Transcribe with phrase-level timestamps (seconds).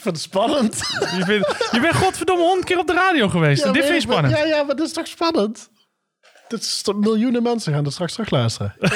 [0.00, 0.76] vind het spannend.
[1.18, 3.72] Je, bent, je bent godverdomme honderd keer op de radio geweest.
[3.72, 4.36] dit vind je spannend.
[4.36, 5.70] Ja, ja, maar dat is toch spannend?
[6.48, 8.74] Dit is toch- miljoenen mensen gaan er straks terug luisteren.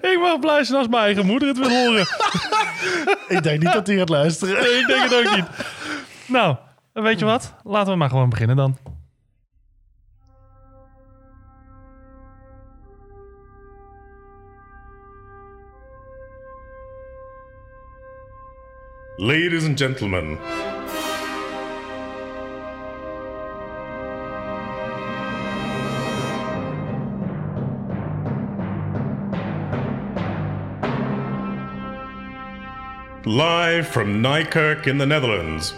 [0.00, 2.06] Ik mag blij zijn als mijn eigen moeder het wil horen.
[3.36, 4.62] ik denk niet dat hij gaat luisteren.
[4.62, 5.44] Nee, ik denk het ook niet.
[6.26, 6.56] Nou,
[6.92, 7.54] weet je wat?
[7.62, 8.78] Laten we maar gewoon beginnen dan.
[19.18, 20.38] Ladies and gentlemen,
[33.26, 35.74] live from Nijkerk in the Netherlands.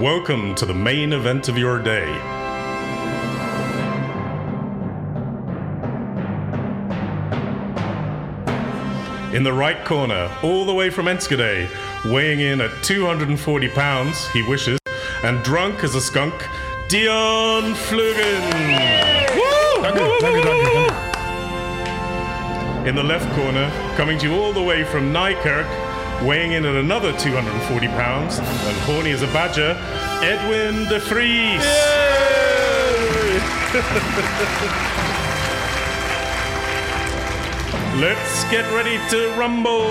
[0.00, 2.41] Welcome to the main event of your day.
[9.32, 11.70] In the right corner, all the way from Enschede,
[12.04, 14.78] weighing in at 240 pounds, he wishes,
[15.24, 16.34] and drunk as a skunk,
[16.88, 18.42] Dion Flugen.
[22.86, 25.66] In the left corner, coming to you all the way from Nijkerk,
[26.26, 29.78] weighing in at another 240 pounds, and horny as a badger,
[30.22, 31.62] Edwin de Vries.
[38.00, 39.86] Let's get ready to rumble.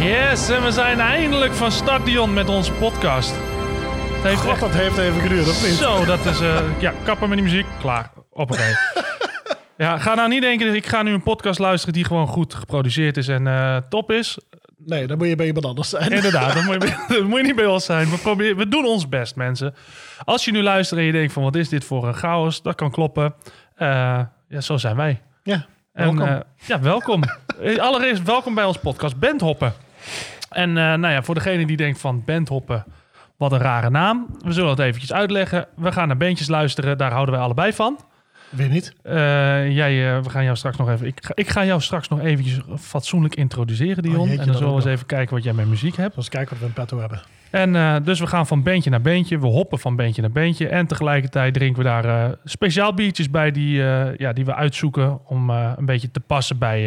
[0.00, 3.34] Yes, en we zijn eindelijk van start, Dion, met onze podcast.
[4.12, 4.60] Het heeft God, echt...
[4.60, 5.72] dat heeft even geduurd, of niet?
[5.72, 6.40] Zo, dat is...
[6.40, 7.66] eh, ja, kappen met die muziek.
[7.80, 8.10] Klaar.
[8.30, 8.74] Hoppakee.
[9.76, 13.16] ja, ga nou niet denken, ik ga nu een podcast luisteren die gewoon goed geproduceerd
[13.16, 14.38] is en eh, top is.
[14.86, 16.10] Nee, dan moet je bij iemand anders zijn.
[16.10, 18.10] Inderdaad, dat moet, je, moet je niet bij ons zijn.
[18.10, 19.74] We, proberen, we doen ons best, mensen.
[20.24, 22.74] Als je nu luistert en je denkt van wat is dit voor een chaos, dat
[22.74, 23.34] kan kloppen.
[23.74, 25.20] Eh, ja, zo zijn wij.
[25.42, 26.26] Ja, En, welkom.
[26.34, 27.22] eh, ja, welkom.
[27.62, 29.72] Eh, Allereerst welkom bij ons podcast Bandhoppen.
[30.50, 32.84] En nou ja, voor degene die denkt van Bandhoppen,
[33.36, 34.26] wat een rare naam.
[34.44, 35.66] We zullen het eventjes uitleggen.
[35.76, 37.98] We gaan naar bandjes luisteren, daar houden wij allebei van.
[38.48, 38.92] Weer niet.
[39.02, 39.14] Eh,
[39.70, 41.06] jij, eh, we gaan jou straks nog even.
[41.06, 44.18] Ik ga, ik ga jou straks nog eventjes fatsoenlijk introduceren, Dion.
[44.18, 46.16] Oh, jeetje, en dan zullen we eens even kijken wat jij met muziek hebt.
[46.16, 47.20] Eens kijken wat we in petto hebben.
[47.50, 49.38] En eh, dus we gaan van bandje naar bandje.
[49.38, 50.68] We hoppen van bandje naar bandje.
[50.68, 53.76] En tegelijkertijd drinken we daar speciaal biertjes bij die,
[54.16, 56.82] ja, die we uitzoeken om een beetje te passen bij,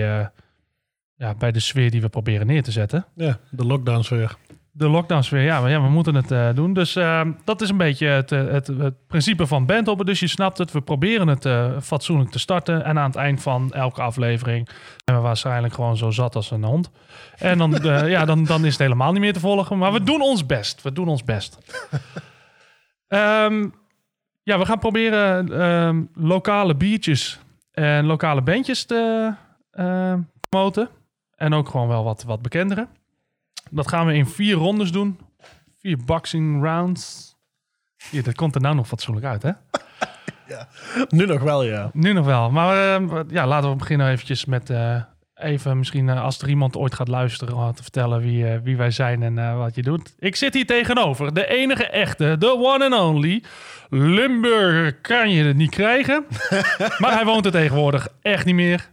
[1.15, 3.05] ja, bij de sfeer die we proberen neer te zetten.
[3.15, 4.37] Ja, de lockdowns weer.
[4.73, 6.73] De lockdowns weer, ja, maar ja, we moeten het eh, doen.
[6.73, 10.05] Dus eh, dat is een beetje het, eh, het, het principe van bandhoppen.
[10.05, 12.83] Dus je snapt het, we proberen het eh, fatsoenlijk te starten.
[12.83, 14.69] En aan het eind van elke aflevering
[15.05, 16.89] zijn we waarschijnlijk gewoon zo zat als een hond.
[17.37, 17.71] En dan,
[18.15, 19.77] ja, dan, dan is het helemaal niet meer te volgen.
[19.77, 20.81] Maar we doen ons best.
[20.81, 21.57] We doen ons best.
[23.07, 23.69] Ehm,
[24.43, 27.39] ja, we gaan proberen ehm, lokale biertjes
[27.71, 29.33] en lokale bandjes te
[30.49, 30.89] promoten.
[31.35, 32.87] En ook gewoon wel wat, wat bekendere.
[33.71, 35.19] Dat gaan we in vier rondes doen.
[35.79, 37.35] Vier boxing rounds.
[38.09, 39.51] Hier, dat komt er nou nog fatsoenlijk uit, hè?
[41.09, 41.89] Nu nog wel, ja.
[41.93, 42.51] Nu nog wel.
[42.51, 45.01] Maar eh, ja, laten we beginnen eventjes met eh,
[45.35, 47.55] even misschien eh, als er iemand ooit gaat luisteren...
[47.55, 50.15] om te vertellen wie, eh, wie wij zijn en wat je doet.
[50.19, 53.43] Ik zit hier tegenover de enige echte, de one and only...
[53.93, 56.25] Limburger kan je het niet krijgen.
[57.01, 58.89] maar hij woont er tegenwoordig echt niet meer.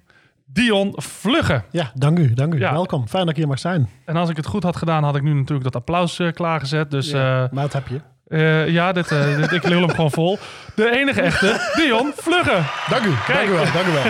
[0.52, 1.62] Dion Vlugge.
[1.70, 2.58] Ja, dank u, dank u.
[2.58, 2.72] Ja.
[2.72, 3.08] Welkom.
[3.08, 3.88] Fijn dat ik hier mag zijn.
[4.04, 6.90] En als ik het goed had gedaan, had ik nu natuurlijk dat applaus eh, klaargezet.
[6.90, 8.00] Dus eh, maar dat heb je.
[8.26, 10.38] Eh, ja, dit, dit, ik lul hem gewoon vol.
[10.74, 12.62] De enige echte, Dion Vlugge.
[12.88, 14.04] Dank u, dank u wel, dank u wel.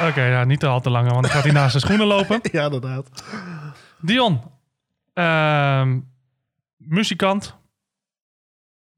[0.08, 2.40] Oké, ja, niet te al te lang, want dan gaat hij naast zijn schoenen lopen.
[2.52, 3.08] ja, inderdaad.
[4.00, 4.40] Dion,
[5.14, 5.98] ehm,
[6.76, 7.59] muzikant.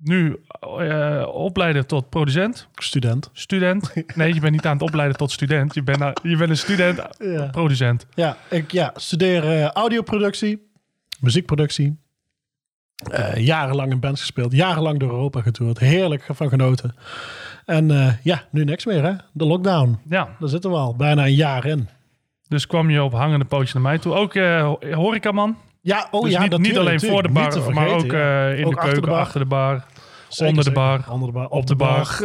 [0.05, 0.37] Nu
[0.79, 2.69] eh, opleiden tot producent.
[2.75, 3.31] Student.
[3.33, 3.93] Student.
[4.15, 5.75] Nee, je bent niet aan het opleiden tot student.
[5.75, 7.47] Je bent, nou- je bent een student, Ja.
[7.47, 8.07] producent.
[8.15, 10.71] Ja, ik ja, studeer eh, audioproductie,
[11.21, 11.97] muziekproductie.
[13.11, 15.79] Eh, jarenlang in bands gespeeld, jarenlang door Europa getoerd.
[15.79, 16.95] Heerlijk van genoten.
[17.65, 19.13] En ja, nu niks meer hè.
[19.33, 19.99] De lockdown.
[20.09, 21.89] Ja, Daar zitten we al bijna een jaar in.
[22.49, 24.15] dus kwam je op hangende pootje naar mij toe.
[24.15, 24.35] Ook
[24.95, 25.57] horecaman.
[25.81, 28.71] Ja, oh dus ja, niet, niet natuurlijk, alleen voor de bar, maar ook in Ook
[28.71, 29.19] de achter de keuken, bar.
[29.21, 29.85] achter de bar.
[30.35, 31.49] Zeker, onder de bar, Onder de bar.
[31.49, 32.19] op de bar.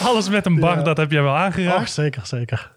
[0.08, 0.82] Alles met een bar, Ja.
[0.82, 1.78] dat heb jij wel aangeraakt.
[1.80, 2.72] Ach, zeker, zeker.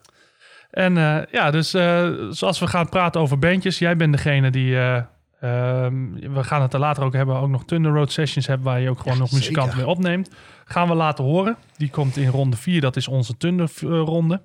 [0.72, 4.76] En eh, ja, dus eh, zoals we gaan praten over bandjes, jij bent degene die.
[4.78, 4.96] eh,
[5.42, 8.80] ehm, we gaan het er later ook hebben, ook nog Thunder Road Sessions hebben, waar
[8.80, 10.30] je ook gewoon Ja, nog muzikanten mee opneemt.
[10.66, 11.58] Gaan we laten horen.
[11.78, 14.42] Die komt in ronde 4, dat is onze Thunder ronde.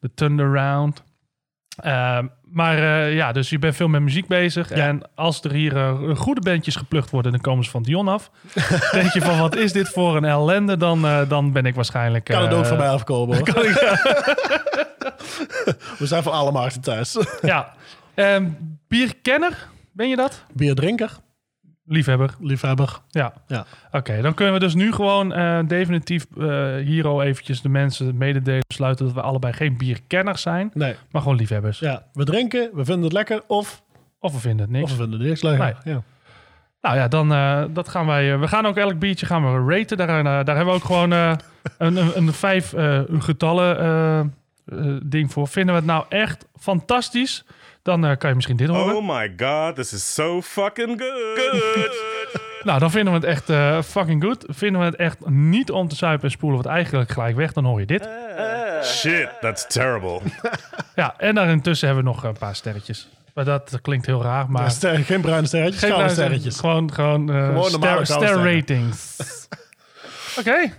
[0.00, 1.02] De Thunder Round.
[2.52, 4.70] Maar eh, ja, dus je bent veel met muziek bezig.
[4.70, 8.30] En als er hier eh, goede bandjes geplukt worden, dan komen ze van Dion af.
[8.92, 10.76] Denk je van, wat is dit voor een ellende?
[10.76, 12.24] Dan, eh, dan ben ik waarschijnlijk...
[12.24, 13.46] Kan het ook van mij afkomen hoor.
[15.98, 17.16] We zijn voor alle markten thuis.
[17.42, 17.72] Ja.
[18.14, 18.48] Ehm,
[18.88, 20.44] bierkenner, ben je dat?
[20.52, 21.18] Bierdrinker,
[21.92, 22.34] Liefhebber.
[22.40, 22.98] liefhebber.
[23.10, 23.32] Ja.
[23.46, 23.64] Ja.
[23.92, 28.16] Oké, dan kunnen we dus nu gewoon eh, definitief eh hier al eventjes de mensen
[28.16, 31.78] mededelen besluiten dat we allebei geen bierkenners zijn, Nee, maar gewoon liefhebbers.
[31.78, 33.82] ja, we drinken, we vinden het lekker of,
[34.20, 34.84] Of we vinden het niks.
[34.84, 35.76] of we vinden het niks lekker.
[35.84, 36.02] Ja.
[36.80, 38.38] Nou ja, dan eh, dat gaan wij.
[38.38, 39.96] we gaan ook elk biertje gaan we raten.
[39.96, 41.36] Daar, daar hebben we ook gewoon een,
[41.78, 42.74] een, een vijf
[43.18, 44.34] getallen
[45.04, 45.48] ding voor.
[45.48, 47.44] Vinden we het nou echt fantastisch?
[47.82, 48.96] Dan eh, kan je misschien dit horen.
[48.96, 51.90] Oh my god, this is so fucking good.
[52.62, 54.44] Nou, dan vinden we het echt eh, fucking goed.
[54.48, 57.52] Vinden we het echt niet om te zuipen en spoelen het eigenlijk gelijk weg.
[57.52, 58.08] Dan hoor je dit.
[58.84, 60.20] Shit, that's terrible.
[60.94, 63.08] Ja, en daarintussen hebben we nog een paar sterretjes.
[63.34, 64.70] Maar dat klinkt heel raar, maar...
[64.70, 66.58] Ster- geen bruine sterretjes, Geen bruine- sterretjes.
[66.60, 69.16] Gewoon, gewoon, eh, Gewoon normale ster, ster ratings.
[70.38, 70.72] Oké.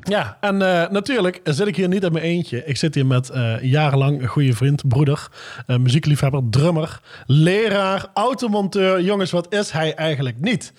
[0.00, 2.64] Ja, en eh, natuurlijk zit ik hier niet in mijn eentje.
[2.64, 5.28] Ik zit hier met eh, jarenlang een goede vriend, broeder,
[5.66, 9.00] eh, muziekliefhebber, drummer, leraar, automonteur.
[9.00, 10.72] Jongens, wat is hij eigenlijk niet?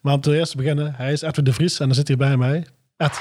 [0.00, 2.16] Maar om te eerst te beginnen, hij is Edwin de Vries en dan zit hij
[2.16, 2.66] bij mij.
[2.96, 3.20] Ed.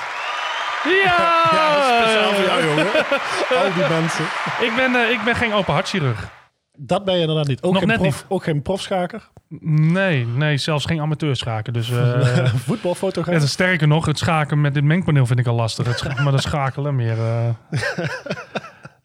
[0.83, 1.37] Ja!
[1.51, 2.85] Ja, speciaal voor jou, jongen.
[3.63, 4.25] Al die mensen.
[4.61, 6.38] Ik ben, ik ben geen open hartchirurg.
[6.81, 7.61] Dat ben je inderdaad niet.
[7.61, 8.25] Ook, Nog geen, net prof, niet.
[8.31, 9.29] ook geen profschaker.
[9.59, 11.73] Nee, nee, zelfs geen amateurschaken.
[11.73, 13.41] Dus eh, Voetbalfotograaf.
[13.41, 16.01] en sterker nog, het schaken met dit mengpaneel vind ik al lastig.
[16.01, 17.17] Het maar dat schakelen meer.
[17.19, 17.49] eh.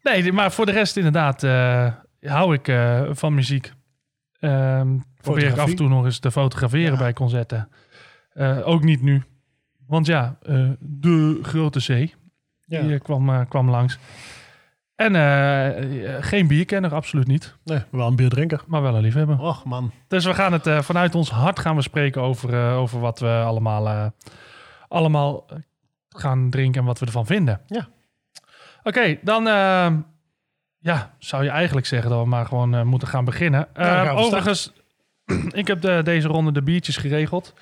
[0.01, 1.87] Nee, maar voor de rest inderdaad eh,
[2.21, 2.73] hou ik
[3.17, 3.71] van muziek.
[4.39, 6.97] Ehm probeer ik af en toe nog eens te fotograferen Ja.
[6.97, 7.69] bij concerten.
[8.63, 9.23] Ook niet nu.
[9.87, 10.37] Want ja,
[10.79, 12.13] de grote zee
[12.65, 12.81] Ja.
[12.81, 13.99] die kwam, kwam langs.
[14.95, 17.55] En eh, geen bierkenner, absoluut niet.
[17.63, 18.63] Nee, wel een bierdrinker.
[18.67, 19.39] Maar wel een liefhebber.
[19.39, 19.91] Och man.
[20.07, 23.19] Dus we gaan het eh, vanuit ons hart gaan we spreken over, eh, over wat
[23.19, 24.13] we allemaal,
[24.87, 25.45] allemaal
[26.09, 27.61] gaan drinken en wat we ervan vinden.
[27.67, 27.87] Ja.
[28.83, 29.43] Oké, dan
[30.77, 33.67] ja, zou je eigenlijk zeggen dat we maar gewoon moeten gaan beginnen.
[33.73, 34.73] Ja, gaan overigens,
[35.51, 37.53] ik heb de, deze ronde de biertjes geregeld.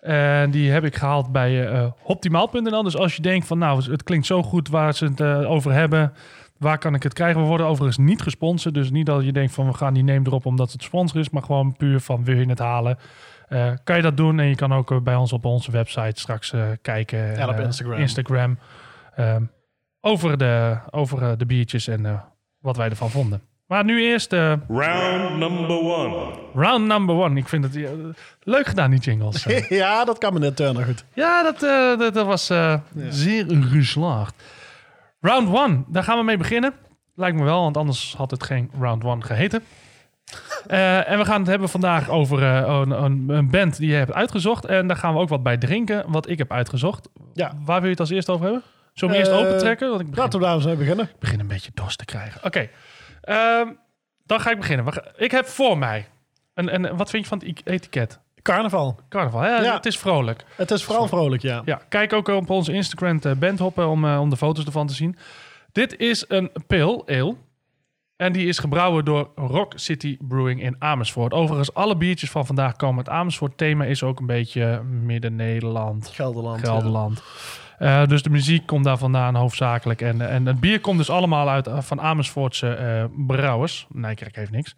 [0.00, 2.82] En die heb ik gehaald bij optimaal.nl.
[2.82, 6.12] Dus als je denkt van nou, het klinkt zo goed waar ze het over hebben.
[6.58, 7.40] Waar kan ik het krijgen?
[7.42, 8.74] We worden overigens niet gesponsord.
[8.74, 11.30] Dus niet dat je denkt van we gaan die neem erop omdat het sponsor is.
[11.30, 12.98] Maar gewoon puur van wil je het halen.
[13.48, 14.40] Eh, kan je dat doen.
[14.40, 17.36] En je kan ook eh, bij ons op onze website straks eh, kijken.
[17.36, 17.98] Ja, op eh, Instagram.
[17.98, 18.58] Instagram.
[19.16, 19.42] Ehm,
[20.00, 22.20] over de, over de biertjes en eh,
[22.58, 23.40] wat wij ervan vonden.
[23.66, 26.30] Maar nu eerst eh, Round number one.
[26.54, 27.38] round number one.
[27.38, 27.90] Ik vind het eh,
[28.42, 29.44] leuk gedaan, die jingles.
[29.68, 31.04] Ja, dat kan meneer Turner goed.
[31.14, 32.74] ja, dat, eh, dat, dat was eh,
[33.08, 34.42] zeer geslaagd.
[35.26, 36.74] Round one, daar gaan we mee beginnen.
[37.14, 39.62] Lijkt me wel, want anders had het geen round one geheten.
[40.66, 43.94] Eh, en we gaan het hebben vandaag over eh, een, een, een band die je
[43.94, 44.64] hebt uitgezocht.
[44.64, 47.08] En daar gaan we ook wat bij drinken, wat ik heb uitgezocht.
[47.32, 47.52] Ja.
[47.64, 48.62] Waar wil je het als eerst over hebben?
[48.92, 49.88] Zullen we hem eerst Eh, open trekken?
[49.88, 51.04] Want ik begin, Laten we daar eens mee beginnen.
[51.04, 52.44] ik begin een beetje dorst te krijgen.
[52.44, 52.68] Oké,
[53.20, 53.68] Ehm,
[54.24, 54.86] dan ga ik beginnen.
[55.16, 56.06] Ik heb voor mij...
[56.54, 58.20] Een, een, wat vind je van het etiket?
[58.46, 58.98] Carnaval.
[59.08, 59.48] Carnaval, hè?
[59.48, 59.74] Ja.
[59.74, 60.44] het is vrolijk.
[60.56, 61.62] Het is vooral vrolijk, ja.
[61.64, 64.94] Ja, kijk ook op onze Instagram uh, Bandhoppen om, eh, om de foto's ervan te
[64.94, 65.16] zien.
[65.72, 67.36] Dit is een pale ale.
[68.16, 71.32] En die is gebrouwen door Rock City Brewing in Amersfoort.
[71.32, 73.58] Overigens, alle biertjes van vandaag komen uit Amersfoort.
[73.58, 76.60] Thema is ook een beetje Midden-Nederland, Gelderland.
[76.60, 77.22] Gelderland.
[77.78, 80.00] Eh, dus de muziek komt daar vandaan hoofdzakelijk.
[80.00, 83.86] En, en het bier komt dus allemaal uit eh, van Amersfoortse eh, brouwers.
[83.88, 84.74] Nijkerk heeft niks.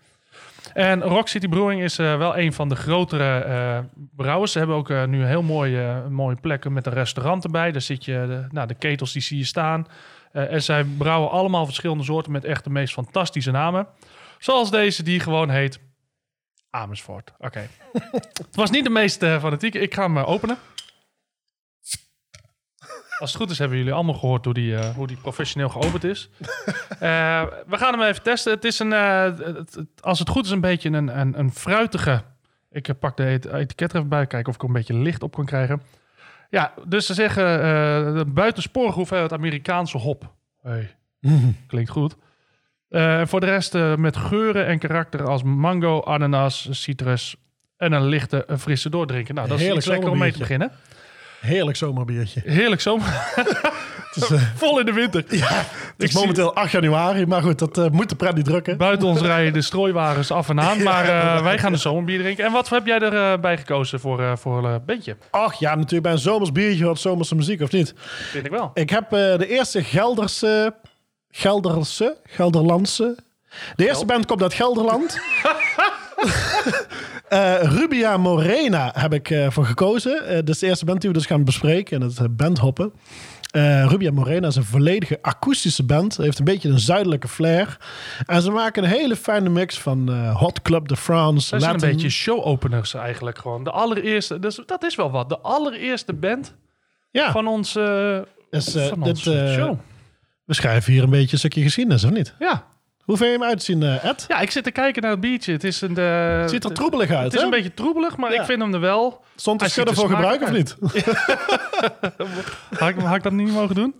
[0.79, 4.53] En Rock City Brewing is eh, wel een van de grotere eh, brouwers.
[4.53, 7.73] Ze hebben ook eh, nu heel mooie, mooie plekken met een restaurant erbij.
[7.73, 9.87] Daar zit je, de, nou, de ketels die zie je staan.
[10.33, 13.87] En zij brouwen allemaal verschillende soorten met echt de meest fantastische namen.
[14.39, 15.81] Zoals deze die gewoon heet
[16.71, 17.33] Amersfoort.
[17.39, 17.69] Oké.
[18.47, 19.79] het was niet de meest fanatieke.
[19.79, 20.59] Ik ga hem openen.
[23.19, 26.05] Als het goed is, hebben jullie allemaal gehoord hoe die, eh, hoe die professioneel geopend
[26.05, 26.29] is.
[26.99, 28.53] Eh, we gaan hem even testen.
[28.53, 29.39] Het is een, eh, het-
[29.75, 32.23] het- als het goed is, een beetje een, een, een fruitige.
[32.71, 35.23] Ik pak de et- etiket er even bij, kijken of ik er een beetje licht
[35.23, 35.83] op kan krijgen.
[36.51, 37.45] Ja, dus ze zeggen
[38.17, 40.35] de buitensporige hoeveelheid Amerikaanse hop.
[40.63, 40.97] Hey,
[41.67, 42.17] klinkt goed.
[43.25, 47.37] Voor de rest met geuren en karakter als mango, ananas, citrus
[47.77, 49.35] en een lichte, een frisse doordrinken.
[49.35, 50.71] Nou, dat is Heerlijk iets lekker om mee te beginnen.
[51.40, 52.42] Heerlijk zomerbiertje.
[52.45, 53.07] Heerlijk zomer.
[54.14, 55.25] Het is, eh, Vol in de winter.
[55.28, 55.33] het
[55.99, 58.76] Ik is momenteel 8 januari, maar goed, dat eh, moet de pret niet drukken.
[58.76, 60.83] Buiten ons rijden de strooiwagens af en aan.
[60.88, 62.45] Maar eh, wij gaan de zomerbier drinken.
[62.45, 65.16] En wat heb jij erbij bij gekozen voor, voor een bandje?
[65.30, 67.95] Ach ja, natuurlijk bij een zomers biertje hoort zomerse muziek, of niet?
[68.30, 68.71] Vind ik wel.
[68.75, 70.75] Ik heb de eerste Gelderse,
[71.30, 73.16] Gelderse, Gelderlandse
[73.76, 75.18] De eerste band komt uit Gelderland.
[77.29, 80.27] Eh, Rubia Morena heb ik eh, voor gekozen.
[80.27, 82.93] Eh dat is de eerste band die we dus gaan bespreken in het eh, bandhoppen.
[83.87, 86.17] Rubia Morena is een volledige akoestische band.
[86.17, 87.79] Heeft een beetje een zuidelijke flair.
[88.27, 91.51] En ze maken een hele fijne mix van Hot Club de France.
[91.51, 93.65] Dat zijn een beetje show-openers eigenlijk gewoon.
[93.65, 95.29] De allereerste, dus dat is wel wat.
[95.29, 96.55] De allereerste band
[97.11, 97.47] Ja, van
[98.51, 99.79] is, eh, van dit, onze show.
[100.45, 102.35] we schrijven hier een beetje een stukje geschiedenis, of niet?
[102.39, 102.67] Ja.
[103.09, 104.25] Hoe vind je hem uitzien, eh, Ed?
[104.29, 105.53] ja, ik zit te kijken naar het biertje.
[105.53, 105.97] Het is een...
[105.97, 107.45] eh, Het ziet er troebelig uit, Het is hè?
[107.45, 108.41] een beetje troebelig, maar Ja.
[108.41, 109.25] ik vind hem er wel.
[109.37, 110.77] Stond ziet schudden voor gebruik, of niet?
[112.79, 113.95] Had ik, had ik dat niet mogen doen?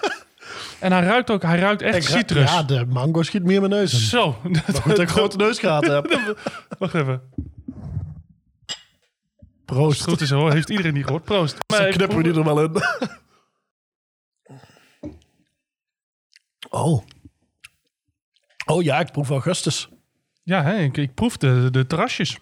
[0.80, 2.52] en hij ruikt ook, hij ruikt echt Ik citrus.
[2.52, 3.98] Ja, de mango schiet meer in mijn neus in.
[3.98, 4.32] Zo.
[4.42, 6.18] Goed dat ik een grote neus gehad heb.
[6.78, 7.22] Wacht even.
[9.64, 10.02] Proost.
[10.02, 11.24] Goed is hoor, heeft iedereen niet gehoord.
[11.24, 11.56] Proost.
[11.66, 12.82] Maar even knippen we die er wel in.
[16.70, 17.02] Oh.
[18.66, 19.88] Oh ja, ik proef augustus.
[20.42, 22.38] Ja, hè, ik, ik proef de, de terrasjes.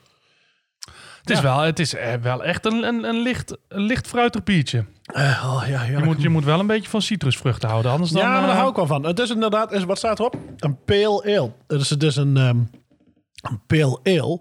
[1.21, 1.43] Het is, Ja.
[1.43, 4.85] wel, het is eh, wel echt een, een, een, licht, een licht fruitig biertje.
[5.03, 5.99] Eh, oh, ja, ja.
[5.99, 8.23] Je moet, je moet wel een beetje van citrusvruchten houden, anders dan...
[8.23, 9.07] ja, maar daar eh, hou ik wel van.
[9.07, 10.37] Het is inderdaad, is, wat staat erop?
[10.57, 11.53] Een pale ale.
[11.67, 12.59] Dus het is een, ehm,
[13.43, 14.41] een pale ale.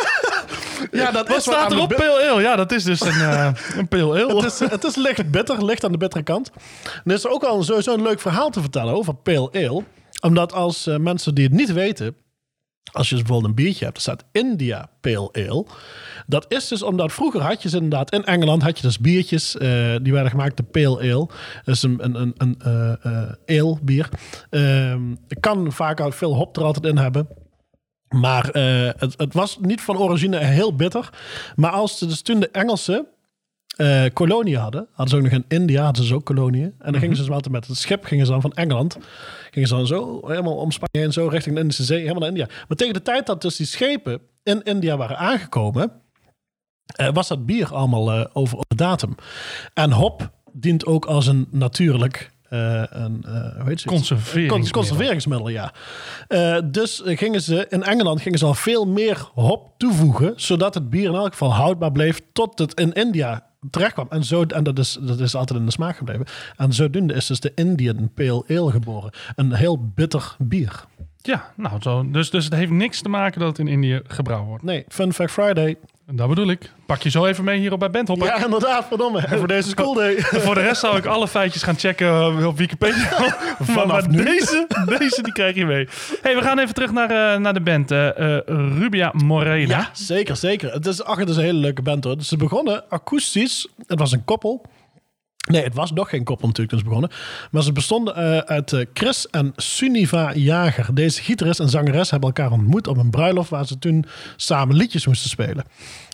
[0.91, 1.89] ja, dat Wat staat erop?
[1.89, 2.41] Pale ale.
[2.41, 4.35] Ja, dat is dus een, eh een pale ale.
[4.35, 6.51] Het is, het is licht bitter, licht aan de bittere kant.
[6.83, 9.83] En er is ook wel sowieso een leuk verhaal te vertellen over pale ale.
[10.21, 12.15] Omdat als eh, mensen die het niet weten...
[12.91, 15.65] Als je dus bijvoorbeeld een biertje hebt, er staat India Pale Ale.
[16.27, 18.13] Dat is dus omdat vroeger had je ze inderdaad...
[18.13, 21.27] In Engeland had je dus biertjes, eh, die werden gemaakt de Pale Ale.
[21.63, 24.09] Dat is een, een, een, een eh, eh, ale bier.
[24.49, 25.01] Ehm,
[25.39, 27.27] kan vaak ook veel hop er altijd in hebben.
[28.11, 31.09] Maar eh, het, het was niet van origine heel bitter.
[31.55, 33.07] Maar als ze dus toen de Engelsen
[33.75, 36.73] eh koloniën hadden, hadden ze ook nog in India, hadden ze ook koloniën.
[36.79, 38.97] En dan gingen ze dus altijd met het schip, gingen ze dan van Engeland,
[39.51, 42.29] gingen ze dan zo helemaal om Spanje en zo richting de Indische Zee, helemaal naar
[42.29, 42.47] India.
[42.67, 45.91] Maar tegen de tijd dat dus die schepen in India waren aangekomen,
[46.95, 49.15] eh, was dat bier allemaal over op de datum.
[49.73, 53.75] En hop dient ook als een natuurlijk eh, een, eh, hoe?
[53.85, 54.57] Conserveringsmiddel.
[54.57, 55.73] Cons- conserveringsmiddel, ja.
[56.27, 60.89] Eh, dus gingen ze in Engeland gingen ze al veel meer hop toevoegen, zodat het
[60.89, 64.07] bier in elk geval houdbaar bleef tot het in India terecht kwam.
[64.09, 66.25] En, zo, en dat, is, dat is altijd in de smaak gebleven.
[66.57, 69.11] En zodoende is dus de Indian Pale Ale geboren.
[69.35, 70.83] Een heel bitter bier.
[71.21, 74.47] Ja, nou, zo, dus, dus het heeft niks te maken dat het in Indië gebrouwen
[74.49, 74.63] wordt.
[74.63, 75.77] Nee, Fun Fact Friday.
[76.11, 76.71] En dat bedoel ik.
[76.85, 78.27] Pak je zo even mee hier op bij Benthopper.
[78.27, 79.19] Ja, inderdaad, verdomme.
[79.19, 80.15] En voor deze school day.
[80.45, 83.09] Voor de rest zou ik alle feitjes gaan checken eh, op Wikipedia.
[83.59, 85.87] Vanaf maar deze, deze die krijg je mee.
[86.21, 87.91] hey, we gaan even terug naar, eh, naar de band.
[87.91, 88.07] eh,
[88.45, 89.77] Rubia Morena.
[89.77, 90.71] Ja, zeker, zeker.
[90.73, 92.17] Het is, ach, het is een hele leuke band hoor.
[92.17, 93.67] Dus ze begonnen akoestisch.
[93.87, 94.65] Het was een koppel.
[95.49, 97.11] Nee, het was nog geen koppel natuurlijk toen ze begonnen.
[97.51, 100.95] Maar ze bestonden eh, uit eh, Chris en Suniva Jager.
[100.95, 103.49] Deze gitarist en zangeres hebben elkaar ontmoet op een bruiloft...
[103.49, 104.05] waar ze toen
[104.35, 105.65] samen liedjes moesten spelen.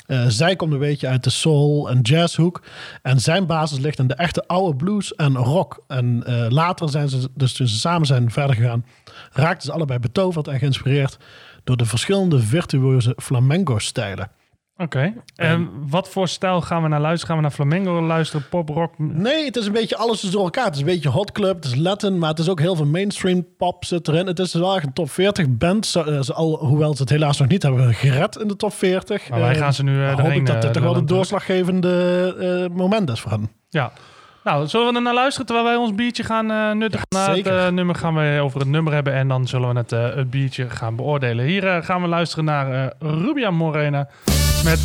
[0.06, 2.62] Eh, zij komt een beetje uit de soul- en jazzhoek.
[3.02, 5.84] En zijn basis ligt in de echte oude blues en rock.
[5.88, 8.86] En later zijn ze, dus toen ze samen zijn verder gegaan...
[9.32, 11.18] raakten ze allebei betoverd en geïnspireerd...
[11.64, 14.30] door de verschillende virtuoze flamenco-stijlen.
[14.78, 15.14] Oké.
[15.36, 17.28] En wat voor stijl gaan we naar luisteren?
[17.28, 18.94] Gaan we naar flamenco luisteren, pop, rock?
[18.98, 20.66] Nee, het is een beetje alles dus door elkaar.
[20.66, 22.86] Het is een beetje hot club, het is Latin, maar het is ook heel veel
[22.86, 24.28] mainstream pop zit erin.
[24.28, 27.40] Het is wel echt een top 40 band, zo- eh, al, hoewel ze het helaas
[27.40, 29.30] nog niet hebben gered in de top 40.
[29.30, 32.36] Maar wij Eh, gaan ze nu eh, hoop ik dat dit toch wel een doorslaggevende
[32.70, 33.52] eh, moment is voor hen.
[33.70, 33.92] Ja.
[34.44, 37.08] Nou, zullen we er naar luisteren terwijl wij ons biertje gaan nuttigen?
[37.10, 39.92] Ja, Na het nummer gaan we over het nummer hebben en dan zullen we het,
[40.16, 41.46] het biertje gaan beoordelen.
[41.46, 44.08] Hier gaan we luisteren naar Rubia Morena
[44.64, 44.80] met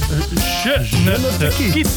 [0.63, 1.71] Je ne te quitte.
[1.71, 1.91] quitte.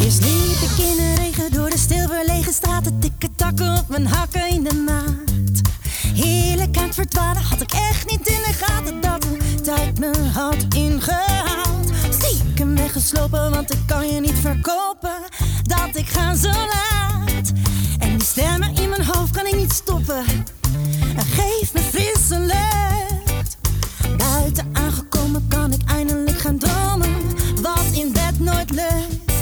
[0.00, 4.74] Eerst liep ik regen door de stilverlegen straten, dikke takken op mijn hakken in de
[4.74, 5.19] maat.
[6.20, 7.14] Heerlijk aan het
[7.50, 11.90] had ik echt niet in de gaten dat de tijd me had ingehaald.
[12.10, 15.18] Stiekem weggeslopen, want ik kan je niet verkopen
[15.62, 17.52] dat ik ga zo laat.
[17.98, 20.24] En die stemmen in mijn hoofd kan ik niet stoppen.
[21.16, 23.56] En geef me frisse lucht.
[24.16, 27.14] Buiten aangekomen kan ik eindelijk gaan dromen.
[27.62, 29.32] Wat in bed nooit lukt.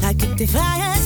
[0.00, 0.97] Ruik ik de vrijheid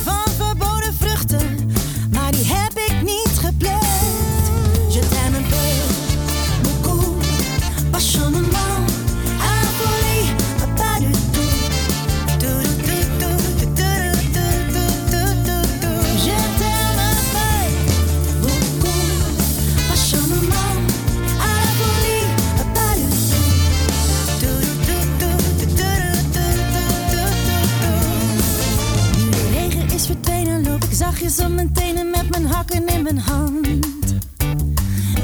[31.22, 33.78] met mijn hakken in mijn hand.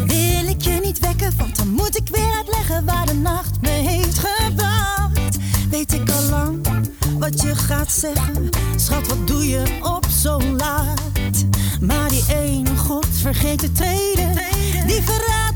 [0.06, 3.68] Wil ik je niet wekken, want dan moet ik weer uitleggen waar de nacht me
[3.68, 5.36] heeft gebracht.
[5.70, 6.66] Weet ik al lang
[7.18, 11.46] wat je gaat zeggen, schat, wat doe je op zo'n laat?
[11.80, 14.32] Maar die ene god vergeet de tweede,
[14.86, 15.47] die verraadt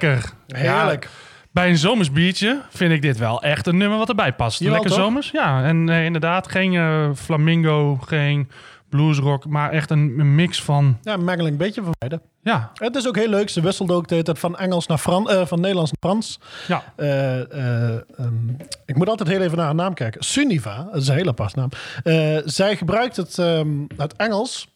[0.00, 0.32] lekker.
[0.46, 1.04] Heerlijk.
[1.04, 1.10] Ja,
[1.50, 4.58] bij een zomers biertje vind ik dit wel echt een nummer wat erbij past.
[4.58, 5.00] Jawel, lekker toch?
[5.00, 5.30] zomers.
[5.30, 8.50] Ja, en eh, inderdaad geen eh, flamingo, geen
[8.88, 10.98] bluesrock, maar echt een, een mix van...
[11.02, 12.20] Ja, mengeling een beetje van beide.
[12.42, 13.48] Ja, Het is ook heel leuk.
[13.48, 16.38] Ze wisselde ook de hele tijd van Engels naar Fran eh, van Nederlands naar Frans.
[16.66, 16.82] ja.
[16.96, 18.48] Eh, eh, ehm,
[18.86, 20.22] ik moet altijd heel even naar haar naam kijken.
[20.24, 21.68] Suniva, dat is een hele aparte naam.
[22.02, 24.68] Eh, zij gebruikt het, ehm, het Engels.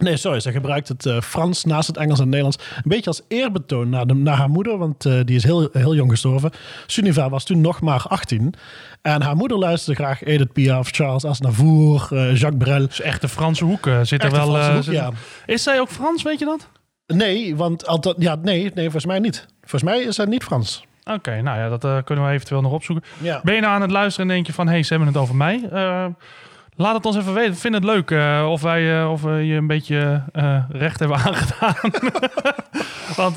[0.00, 2.58] Nee, sorry, zij gebruikt het eh, Frans naast het Engels en het Nederlands.
[2.76, 5.94] Een beetje als eerbetoon naar, de, naar haar moeder, want eh, die is heel, heel
[5.94, 6.50] jong gestorven.
[6.86, 8.54] Suniva was toen nog maar 18.
[9.02, 12.86] En haar moeder luisterde graag Edith Piaf, Charles Aznavour, eh, Jacques Brel.
[12.86, 14.46] Dus echt de Franse hoek eh, zit er wel...
[14.54, 15.10] Franse hoek, zit- ja.
[15.46, 16.68] Is zij ook Frans, weet je dat?
[17.06, 19.46] Nee, want althans, ja, nee, nee, volgens mij niet.
[19.60, 20.84] Volgens mij is zij niet Frans.
[21.04, 23.04] Oké, nou ja, dat kunnen we eventueel nog opzoeken.
[23.18, 23.40] Ja.
[23.44, 24.66] Ben je nou aan het luisteren en denk je van...
[24.66, 25.68] hé, hey, ze hebben het over mij?
[26.76, 27.56] Laat het ons even weten.
[27.56, 31.16] Vind het leuk eh, of wij eh, of we je een beetje eh, recht hebben
[31.26, 31.74] aangedaan.
[33.16, 33.34] Want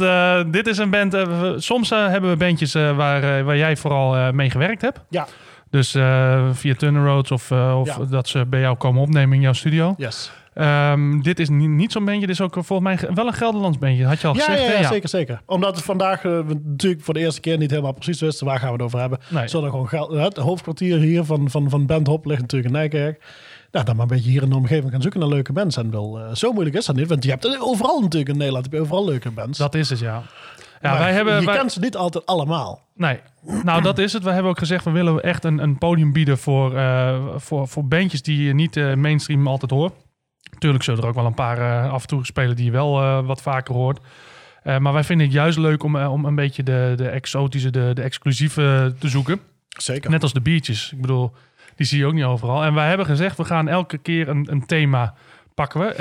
[0.54, 1.18] dit is een band...
[1.64, 5.00] soms hebben we bandjes waar, waar jij vooral mee gewerkt hebt.
[5.10, 5.28] Ja,
[5.70, 5.92] Dus
[6.52, 8.06] via Turner Roads of, of Ja.
[8.10, 9.94] dat ze bij jou komen opnemen in jouw studio.
[9.98, 10.32] yes.
[10.56, 12.26] Ehm, dit is niet, niet zo'n bandje.
[12.28, 14.06] Dit is ook eh, volgens mij wel een Gelderlands bandje.
[14.06, 15.42] Had je al Ja, gezegd, ja, ja, zeker, zeker.
[15.46, 18.68] Omdat we vandaag eh, natuurlijk voor de eerste keer niet helemaal precies wisten waar gaan
[18.68, 19.20] we het over hebben.
[19.30, 19.48] Nee.
[19.48, 23.24] Gewoon geld, het hoofdkwartier hier van, van, van Band Hop ligt natuurlijk in Nijkerk.
[23.72, 25.78] Nou, dan maar een beetje hier in de omgeving gaan zoeken naar leuke bands.
[25.78, 28.38] En wel, eh, zo moeilijk is dat niet, want je hebt het overal natuurlijk in
[28.38, 28.66] Nederland.
[28.66, 29.58] Heb je overal leuke bands.
[29.58, 30.22] Dat is het, ja.
[30.82, 31.40] Ja, Maar wij hebben...
[31.40, 32.82] je wij- kent ze niet altijd allemaal.
[32.96, 33.20] Nee,
[33.64, 34.24] nou dat is het.
[34.24, 37.86] We hebben ook gezegd, we willen echt een, een podium bieden voor, eh, voor, voor
[37.88, 39.94] bandjes die je niet eh, mainstream altijd hoort.
[40.56, 43.02] Natuurlijk zullen er ook wel een paar eh, af en toe spelen die je wel
[43.02, 44.00] eh, wat vaker hoort.
[44.64, 47.92] Eh, maar wij vinden het juist leuk om, om een beetje de, de exotische, de,
[47.94, 49.40] de exclusieve te zoeken.
[49.68, 50.10] Zeker.
[50.10, 50.92] Net als de beaches.
[50.92, 51.32] Ik bedoel,
[51.76, 52.64] die zie je ook niet overal.
[52.64, 55.14] En wij hebben gezegd, we gaan elke keer een, een thema
[55.54, 55.96] pakken we.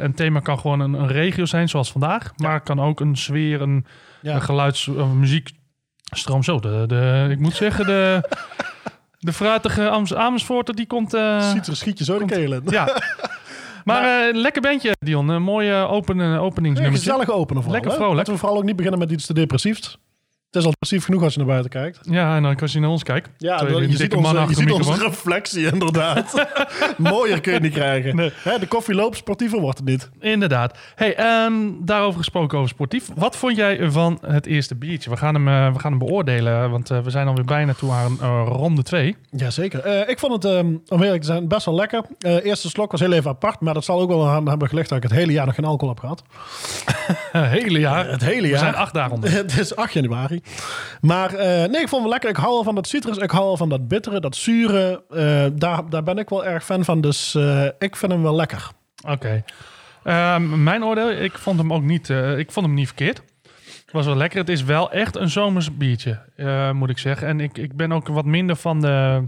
[0.00, 2.32] Een thema kan gewoon een, een regio zijn, zoals vandaag.
[2.36, 3.86] Maar kan ook een sfeer, een,
[4.22, 4.34] Ja.
[4.34, 6.42] een geluids- of een muziekstroom.
[6.42, 8.28] Zo, de, de, ik moet zeggen, de,
[9.18, 11.14] de fruitige Amersfoorter, die komt...
[11.14, 12.62] eh, Ziet er schiet je zo de keel in.
[12.66, 12.88] ja.
[13.84, 15.28] Maar eh, lekker bandje, Dion.
[15.28, 17.10] Een mooie open, eh, Een openingsnummertje.
[17.10, 17.80] gezellig openen vooral.
[17.80, 18.16] Lekker vrolijk.
[18.18, 19.98] Laten we vooral ook niet beginnen met iets te depressiefs.
[20.50, 21.98] Het is al depressief genoeg als je naar buiten kijkt.
[22.02, 23.28] Ja, en dan als je naar ons kijkt.
[23.38, 26.46] Ja, je, dikke ziet onze, je achter ziet onze reflectie inderdaad.
[26.96, 28.16] Mooier kun je niet krijgen.
[28.16, 28.32] Nee.
[28.42, 30.10] Hè, de koffie loopt, sportiever wordt het niet.
[30.20, 30.78] Inderdaad.
[30.94, 33.08] Hey, ehm, daarover gesproken over sportief.
[33.14, 35.10] Wat vond jij van het eerste biertje?
[35.10, 37.92] We gaan hem, eh, we gaan hem beoordelen, want eh, we zijn alweer bijna toe
[37.92, 39.16] aan eh, ronde 2.
[39.30, 40.08] Jazeker.
[40.08, 42.02] Ik vond het, ehm, om eerlijk te zijn, best wel lekker.
[42.18, 44.98] Eerste slok was heel even apart, maar dat zal ook wel aan hebben gelegd dat
[44.98, 46.22] ik het hele jaar nog geen alcohol heb gehad.
[47.58, 48.10] hele jaar.
[48.10, 48.58] Het hele We jaar.
[48.58, 49.30] zijn acht dagen onder.
[49.40, 50.39] Het is 8 januari.
[51.00, 52.30] Maar eh, nee, ik vond het wel lekker.
[52.30, 53.16] Ik hou al van dat citrus.
[53.16, 55.02] Ik hou al van dat bittere, dat zure.
[55.10, 57.00] Eh, daar, daar ben ik wel erg fan van.
[57.00, 58.68] Dus eh, ik vind hem wel lekker.
[59.08, 59.44] Oké.
[60.04, 63.22] Ehm, mijn oordeel, ik vond hem ook niet, ik vond hem niet verkeerd.
[63.62, 64.38] Het was wel lekker.
[64.38, 66.20] Het is wel echt een zomers biertje,
[66.74, 67.28] moet ik zeggen.
[67.28, 69.26] En ik, ik ben ook wat minder van de,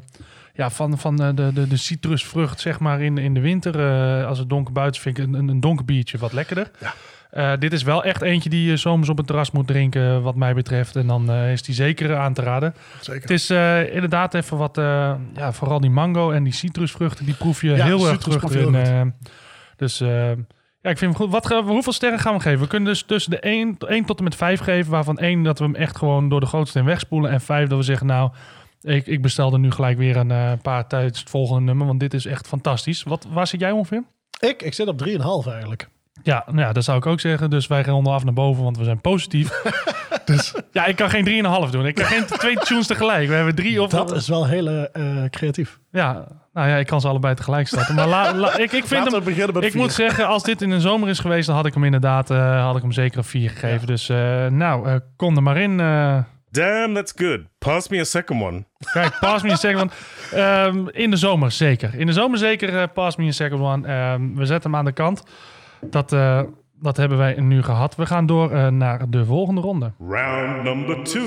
[0.54, 3.76] ja, van, van de, de, de, citrusvrucht, zeg maar, in, in de winter.
[4.26, 6.70] Als het donker buiten vind ik een, een donker biertje wat lekkerder.
[7.32, 10.34] Eh, dit is wel echt eentje die je zomers op het terras moet drinken, wat
[10.34, 10.96] mij betreft.
[10.96, 12.74] En dan eh, is die zeker aan te raden.
[13.00, 13.20] Zeker.
[13.20, 14.76] Het is eh, inderdaad even wat,
[15.34, 19.02] ja, vooral die mango en die citrusvruchten, die proef je Ja, heel erg terug eh.
[19.76, 21.30] dus ja, ik vind hem goed.
[21.30, 22.60] Wat, hoeveel sterren gaan we geven?
[22.60, 25.58] We kunnen dus tussen de 1, 1 tot en met 5 geven, waarvan 1 dat
[25.58, 28.30] we hem echt gewoon door de gootsteen wegspoelen en 5 dat we zeggen, nou,
[28.80, 32.26] ik, ik bestelde nu gelijk weer een paar tijdens het volgende nummer, want dit is
[32.26, 33.02] echt fantastisch.
[33.02, 34.04] Wat, waar zit jij ongeveer?
[34.40, 35.88] Ik, ik zit op 3,5 eigenlijk.
[36.22, 37.50] Ja, nou ja, dat zou ik ook zeggen.
[37.50, 39.62] Dus wij gaan af naar boven, want we zijn positief.
[40.24, 41.86] dus ja, ik kan geen 3,5 doen.
[41.86, 43.28] Ik kan geen twee tunes tegelijk.
[43.28, 43.90] We hebben drie of...
[43.90, 45.78] Dat is wel heel eh, creatief.
[45.90, 47.94] Ja, nou ja, ik kan ze allebei tegelijk starten.
[47.94, 49.24] Maar la, la- ik, ik vind Laten we hem...
[49.24, 49.80] beginnen met Ik vier.
[49.80, 52.64] moet zeggen, als dit in de zomer is geweest, dan had ik hem inderdaad eh,
[52.64, 53.86] had ik hem zeker een 4 gegeven.
[53.86, 55.80] Dus eh, nou, eh, kom er maar in.
[55.80, 56.18] eh.
[56.50, 57.40] Damn, that's good.
[57.58, 58.64] Pass me a second one.
[58.92, 59.90] Kijk, pass me a second one.
[60.42, 61.94] Ehm, in de zomer zeker.
[61.94, 63.86] In de zomer zeker eh, pass me a second one.
[63.88, 65.22] Ehm, we zetten hem aan de kant.
[65.90, 66.42] Dat, eh,
[66.80, 67.96] dat hebben wij nu gehad.
[67.96, 69.92] We gaan door eh, naar de volgende ronde.
[70.08, 71.26] Round number two.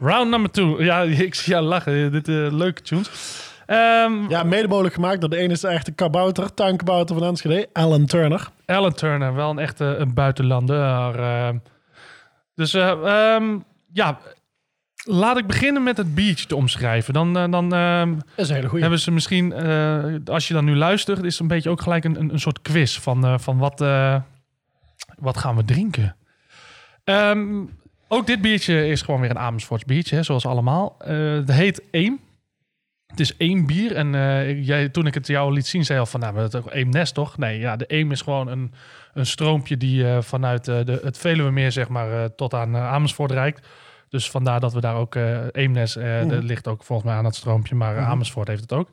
[0.00, 0.82] Round number two.
[0.82, 2.12] Ja, ik zie jou lachen.
[2.12, 3.10] Dit uh, leuke tunes.
[3.66, 7.68] Ehm Ja, mede mogelijk gemaakt door de ene is de echte kabouter, tuinkabouter van Enschede,
[7.72, 8.48] Alan Turner.
[8.66, 11.60] Alan Turner, wel een echte een buitenlander.
[12.54, 13.58] dus eh, ehm,
[13.92, 14.18] ja,
[15.08, 17.14] laat ik beginnen met het beach te omschrijven.
[17.14, 18.82] Dan, eh, dan ehm, Dat is een hele goeie.
[18.82, 22.04] hebben ze misschien, eh, als je dan nu luistert, is het een beetje ook gelijk
[22.04, 23.78] een, een, een soort quiz van, eh, van wat,
[25.18, 26.16] wat gaan we drinken.
[27.04, 27.64] Ehm,
[28.08, 30.96] ook dit biertje is gewoon weer een Amersfoorts biertje, hè, zoals allemaal.
[30.98, 32.20] Het heet Eem.
[33.06, 33.94] Het is één bier.
[33.96, 34.10] En
[34.64, 36.68] jij, toen ik het jou liet zien, zei je al van, nou, we hebben het
[36.68, 37.38] ook Eemnest, toch?
[37.38, 38.72] Nee, ja, de Eem is gewoon een,
[39.14, 43.66] een stroompje die vanuit de, het Veluwemeer, zeg maar, tot aan Amersfoort reikt.
[44.08, 47.24] Dus vandaar dat we daar ook eh Eemnes, eh dat ligt ook volgens mij aan
[47.24, 48.88] het stroompje, maar eh, Amersfoort heeft het ook.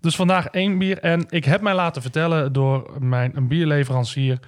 [0.00, 0.98] Dus vandaag één bier.
[0.98, 4.38] En ik heb mij laten vertellen door mijn een bierleverancier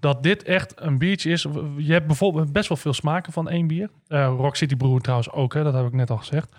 [0.00, 1.46] dat dit echt een biertje is.
[1.76, 3.90] Je hebt bijvoorbeeld best wel veel smaken van één bier.
[4.08, 6.56] Rock City Brew trouwens ook, hè, dat heb ik net al gezegd.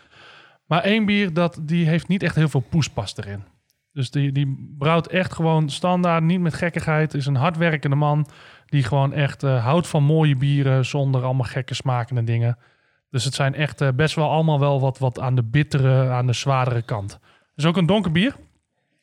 [0.65, 3.43] Maar één bier, dat, die heeft niet echt heel veel poespas erin.
[3.91, 7.13] Dus die, die brouwt echt gewoon standaard, niet met gekkigheid.
[7.13, 8.27] Is een hardwerkende man
[8.65, 12.58] die gewoon echt houdt van mooie bieren zonder allemaal gekke smakende dingen.
[13.10, 16.28] Dus het zijn echt eh, best wel allemaal wel wat, wat aan de bittere, aan
[16.28, 17.12] de zwaardere kant.
[17.12, 18.36] Het is ook een donker bier.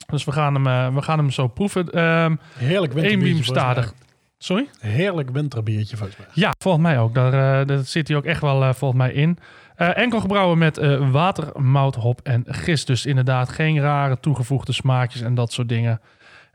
[0.06, 1.90] Dus we gaan hem, eh, we gaan hem zo proeven.
[1.90, 3.16] Ehm Heerlijk Eén winterbiertje.
[3.18, 3.58] bier volgens mij.
[3.58, 3.94] stadig.
[4.38, 4.68] Sorry?
[4.78, 6.26] Heerlijk winterbiertje volgens mij.
[6.32, 7.14] Ja, volgens mij ook.
[7.14, 9.38] Daar, eh, zit hij ook echt wel volgens mij in.
[9.76, 10.76] Enkel gebrouwen met
[11.10, 12.86] water, mout, hop en gist.
[12.86, 16.00] Dus inderdaad geen rare toegevoegde smaakjes en dat soort dingen.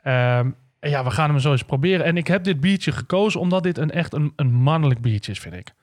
[0.02, 2.06] En ja, we gaan hem zo eens proberen.
[2.06, 5.40] En ik heb dit biertje gekozen omdat dit een echt een, een mannelijk biertje is,
[5.40, 5.74] vind ik.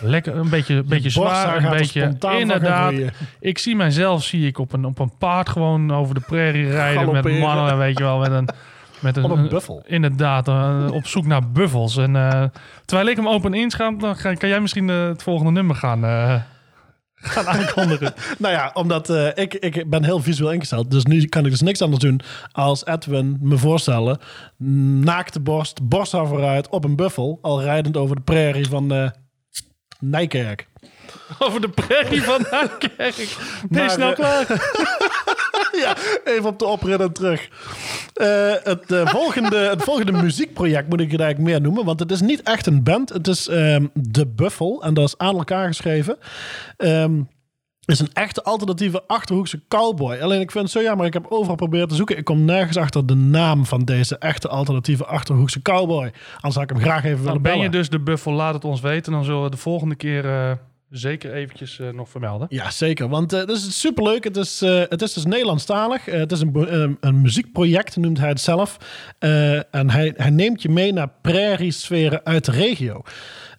[0.00, 2.16] Lekker, een beetje, een beetje zwaar, een beetje...
[2.38, 2.92] Inderdaad,
[3.40, 7.12] ik zie mijzelf zie ik op een, op een paard gewoon over de prairie rijden
[7.12, 8.48] met mannen, weet je wel, met een...
[9.00, 9.82] Met een, buffel.
[9.86, 10.48] Inderdaad,
[10.92, 11.96] op zoek naar buffels.
[11.96, 12.44] En eh,
[12.84, 16.04] terwijl ik hem open inschap, dan ga- kan jij misschien eh, het volgende nummer gaan,
[16.04, 16.34] eh,
[17.14, 18.14] gaan aankondigen.
[18.38, 20.90] Nou ja, omdat eh, ik, ik ben heel visueel ingesteld.
[20.90, 22.20] Dus nu kan ik dus niks anders doen
[22.52, 24.18] als Edwin me voorstellen.
[25.02, 27.38] Naakte borst, borsthaar vooruit, op een buffel.
[27.42, 29.08] Al rijdend over de prairie van eh
[29.98, 30.66] Nijkerk.
[31.38, 32.88] Over de prairie van Nijkerk.
[32.96, 34.46] Ben je Maar, snel klaar?
[35.82, 37.48] ja, even op de oprit terug.
[38.14, 41.84] Eh, het, eh, volgende, het volgende muziekproject moet ik het eigenlijk meer noemen.
[41.84, 43.08] Want het is niet echt een band.
[43.08, 44.82] Het is ehm, De Buffel.
[44.82, 46.18] En dat is aan elkaar geschreven.
[46.76, 47.20] Ehm
[47.88, 50.18] is een echte alternatieve Achterhoekse cowboy.
[50.18, 51.06] Alleen ik vind het zo jammer.
[51.06, 52.16] Ik heb overal geprobeerd te zoeken.
[52.16, 56.12] Ik kom nergens achter de naam van deze echte alternatieve Achterhoekse cowboy.
[56.34, 58.64] Anders had ik hem graag even Dan willen ben je dus de buffel, laat het
[58.64, 59.12] ons weten.
[59.12, 60.52] Dan zullen we de volgende keer eh,
[60.90, 62.46] zeker eventjes eh, nog vermelden.
[62.50, 63.08] Ja, zeker.
[63.08, 64.24] Want eh, het is superleuk.
[64.24, 66.04] Het is, eh, het is dus Nederlandstalig.
[66.04, 68.76] Het is een, bo- een, muziekproject, noemt hij het zelf.
[69.70, 73.02] En hij, hij neemt je mee naar prairie-sferen uit de regio.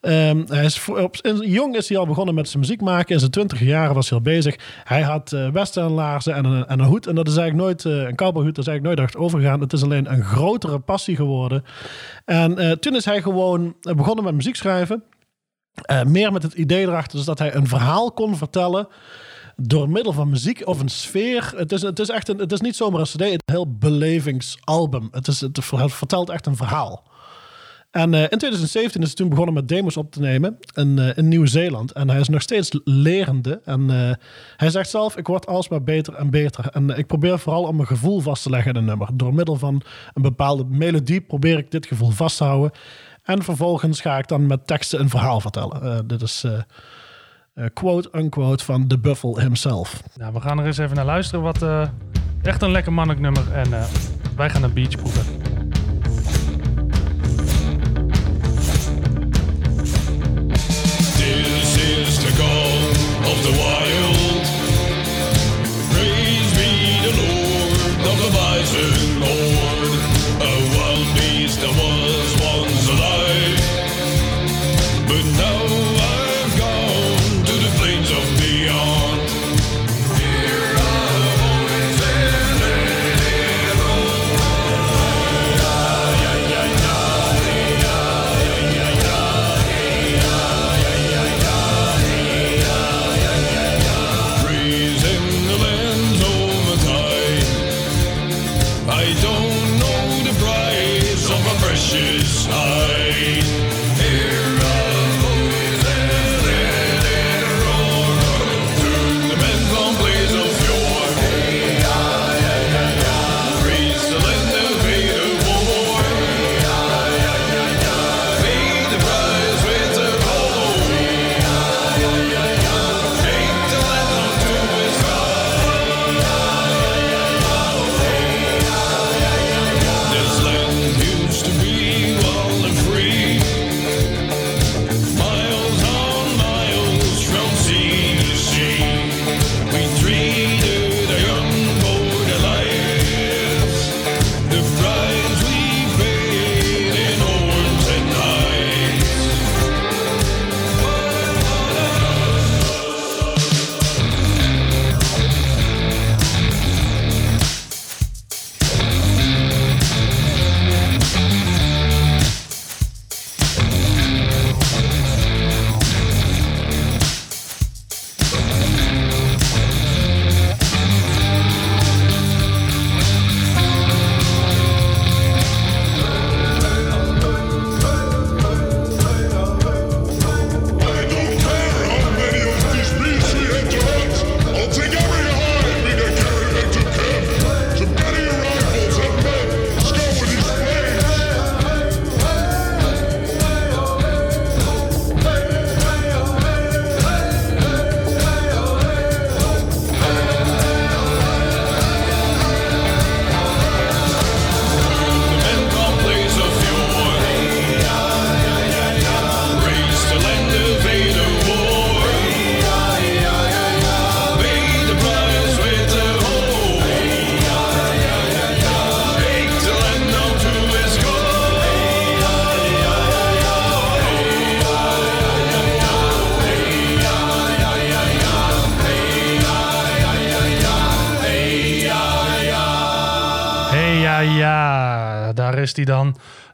[0.02, 3.14] Ehm, hij is op, jong is hij al begonnen met zijn muziek maken.
[3.14, 4.56] In zijn twintig jaren was hij al bezig.
[4.84, 7.08] Hij had westernlaarzen en een, en een hoed.
[7.08, 9.60] En dat is eigenlijk nooit, eh, een cowboyhoed, dat is eigenlijk nooit echt overgegaan.
[9.60, 11.64] Het is alleen een grotere passie geworden.
[12.26, 15.04] En toen is hij gewoon begonnen met muziek schrijven.
[15.82, 18.88] Eh, meer met het idee erachter dus dat hij een verhaal kon vertellen
[19.56, 21.54] door middel van muziek of een sfeer.
[21.56, 23.54] Het is, het is, echt een, het is niet zomaar een cd, het is een
[23.56, 25.08] heel belevingsalbum.
[25.12, 27.08] Het, is, het vertelt echt een verhaal.
[27.92, 31.18] En eh, in 2017 is hij toen begonnen met demos op te nemen in, eh,
[31.18, 31.92] in Nieuw-Zeeland.
[31.92, 33.62] En hij is nog steeds lerende.
[33.66, 33.90] En
[34.58, 36.68] hij zegt zelf, ik word alsmaar beter en beter.
[36.68, 39.10] En ik probeer vooral om mijn gevoel vast te leggen in een nummer.
[39.14, 39.82] Door middel van
[40.14, 42.72] een bepaalde melodie probeer ik dit gevoel vast te houden.
[43.24, 45.82] En vervolgens ga ik dan met teksten een verhaal vertellen.
[45.82, 46.54] Eh, dit is eh,
[47.54, 50.04] eh, quote-unquote van The Buffel himself.
[50.16, 51.42] Nou, we gaan er eens even naar luisteren.
[51.42, 51.90] Wat
[52.42, 53.54] echt een lekker mannelijk nummer.
[53.54, 53.70] En
[54.36, 55.69] wij gaan een beach proeven.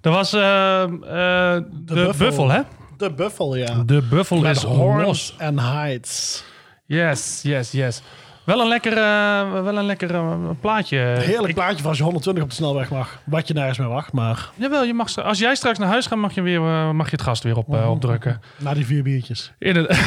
[0.06, 0.89] Dat was eh, eh,
[1.72, 2.13] de, buffel.
[2.18, 2.62] buffel, hè?
[2.98, 3.84] De buffel, ja.
[3.86, 6.44] De buffel Met is horns en hides.
[6.86, 8.02] Yes, yes, yes.
[8.44, 10.22] Wel een lekker, eh, wel een lekker
[10.62, 10.98] plaatje.
[10.98, 13.20] Heerlijk Ik- plaatje voor als je 120 op de snelweg mag.
[13.24, 16.18] Wat je nergens meer wacht, maar Jawel, je mag, als jij straks naar huis gaat,
[16.18, 16.62] mag je, weer,
[16.96, 17.89] mag je het gast weer op, Oh.
[17.89, 18.41] opdrukken.
[18.58, 19.52] na die vier biertjes.
[19.60, 19.88] In het,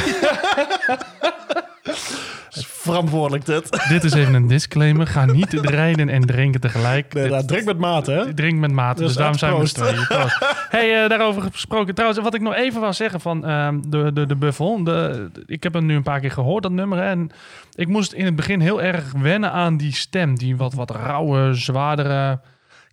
[2.89, 3.87] Verantwoordelijk dit.
[3.89, 5.07] dit is even een disclaimer.
[5.07, 7.15] Ga niet rijden en drinken tegelijk.
[7.15, 8.35] Nee, dat drink met mate, hè?
[8.35, 10.07] Drink met mate, dus, Dus daarom zijn we met tweeën.
[10.07, 10.39] Proost.
[10.71, 11.95] hey, eh, daarover gesproken.
[11.95, 14.85] Trouwens, wat ik nog even wou zeggen van ehm, de, de, de Buffel.
[14.85, 16.99] De, de- ik heb hem nu een paar keer gehoord, dat nummer.
[16.99, 17.31] hè, En
[17.75, 20.39] ik moest in het begin heel erg wennen aan die stem.
[20.39, 22.41] Die wat, wat rauwe, zwaardere...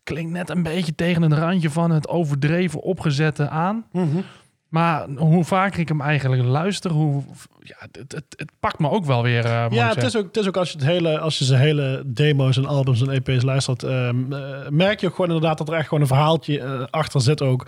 [0.03, 3.86] Klinkt net een beetje tegen het randje van het overdreven opgezette aan.
[4.76, 7.24] Maar hoe vaker ik hem eigenlijk luister, hoe...
[7.60, 10.38] Ja, het, het, het pakt me ook wel weer, eh, Ja, het is ook, het
[10.38, 13.44] is ook als je, het hele, als je zijn hele demo's en albums en EP's
[13.44, 16.84] luistert, ehm, eh, merk je ook gewoon inderdaad dat er echt gewoon een verhaaltje eh,
[16.90, 17.68] achter zit ook.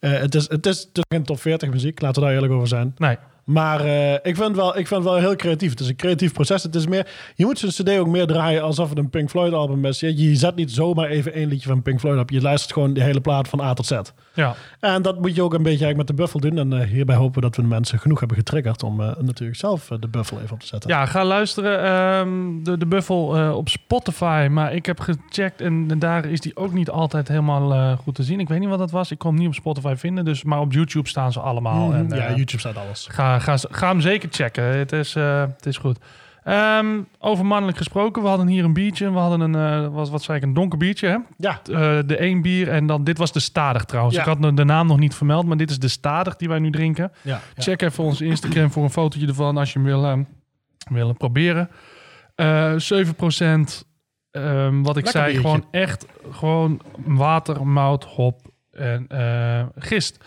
[0.00, 2.68] Het, is, het, is, het is geen top 40 muziek, laten we daar eerlijk over
[2.68, 2.94] zijn.
[2.96, 5.70] Nee, Maar eh, ik, vind wel, ik vind het wel heel creatief.
[5.70, 6.62] Het is een creatief proces.
[6.62, 9.52] Het is meer, je moet zijn cd ook meer draaien alsof het een Pink Floyd
[9.52, 10.00] album is.
[10.00, 12.30] Je, je zet niet zomaar even één liedje van Pink Floyd op.
[12.30, 13.98] Je luistert gewoon de hele plaat van A tot Z.
[14.34, 14.54] ja.
[14.80, 16.58] En dat moet je ook een beetje eigenlijk met de buffel doen.
[16.58, 19.58] En eh, hierbij hopen we dat we de mensen genoeg hebben getriggerd om eh, natuurlijk
[19.58, 20.90] zelf de buffel even op te zetten.
[20.90, 21.82] Ja, ga luisteren.
[21.82, 24.48] ehm, de, de Buffel op Spotify.
[24.50, 28.40] Maar ik heb gecheckt en, daar is die ook niet altijd helemaal goed te zien.
[28.40, 29.10] Ik weet niet wat dat was.
[29.10, 30.24] Ik kon hem niet op Spotify vinden.
[30.24, 31.86] Dus, maar op YouTube staan ze allemaal.
[31.86, 31.96] Mhm.
[31.96, 33.06] En, ja, YouTube staat alles.
[33.10, 34.64] ga, ga, ga hem zeker checken.
[34.64, 35.98] Het is, eh, het is goed.
[36.44, 38.22] Ehm, over mannelijk gesproken.
[38.22, 39.12] We hadden hier een biertje.
[39.12, 41.08] We hadden een, eh, was, wat zei ik, een donker biertje.
[41.08, 41.16] Hè?
[41.36, 44.14] Ja, Eh, de één bier en dan, dit was de Stadig trouwens.
[44.16, 44.20] Ja.
[44.22, 46.70] Ik had de, naam nog niet vermeld, maar dit is de Stadig die wij nu
[46.70, 47.12] drinken.
[47.22, 47.62] ja, ja.
[47.62, 50.26] Check even onze Instagram voor een fotootje ervan als je hem wil,
[50.90, 51.70] wil proberen.
[52.34, 53.84] Eh 7%.
[54.30, 55.40] ehm, wat ik Lekker zei, biertje.
[55.48, 58.40] gewoon echt gewoon water, mout, hop
[58.70, 59.06] en
[59.78, 60.24] gist.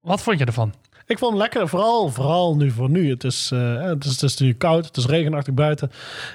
[0.00, 0.72] Wat vond je ervan?
[1.06, 3.10] Ik vond het lekker, vooral, vooral nu voor nu.
[3.10, 5.90] Het is, eh, het, is, het is nu koud, het is regenachtig buiten.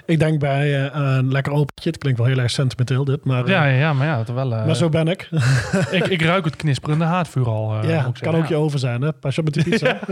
[0.05, 1.89] Ik denk bij eh, een lekker opentje.
[1.89, 4.33] Het klinkt wel heel erg sentimenteel dit, maar, eh, Ja, ja, ja maar ja, het
[4.33, 5.29] wel, eh, maar zo ben ik.
[5.91, 7.81] ik, ik ruik het knisperende haardvuur al.
[7.81, 9.13] eh, ja, kan ook je over zijn, hè?
[9.13, 9.99] Pas je op met die pizza.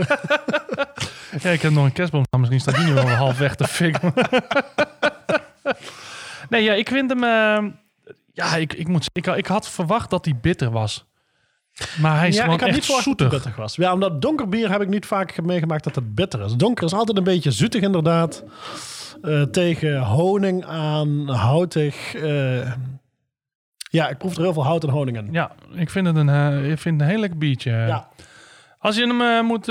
[1.42, 2.40] Ja, ik heb nog een kerstboom staan.
[2.40, 4.12] Misschien staat die nu wel half weg te fikken.
[6.50, 7.24] nee, ja, ik vind hem...
[7.24, 7.72] eh,
[8.32, 11.04] ja, ik, ik, moet, ik, ik had verwacht dat hij bitter was.
[12.00, 13.76] Maar hij is ja, gewoon ik had echt niet verwacht dat het bitter was.
[13.76, 16.54] Ja, omdat donker bier heb ik niet vaak meegemaakt dat het bitter is.
[16.54, 18.44] Donker is altijd een beetje zoetig inderdaad.
[19.22, 22.14] Eh, tegen honing aan, houtig.
[22.14, 22.72] eh,
[23.90, 25.28] Ja, ik proef er heel veel hout en honing in.
[25.32, 27.70] Ja, ik vind het een, eh, ik vind het een heel lekker biertje.
[27.70, 28.08] Ja.
[28.78, 29.66] Als je hem moet,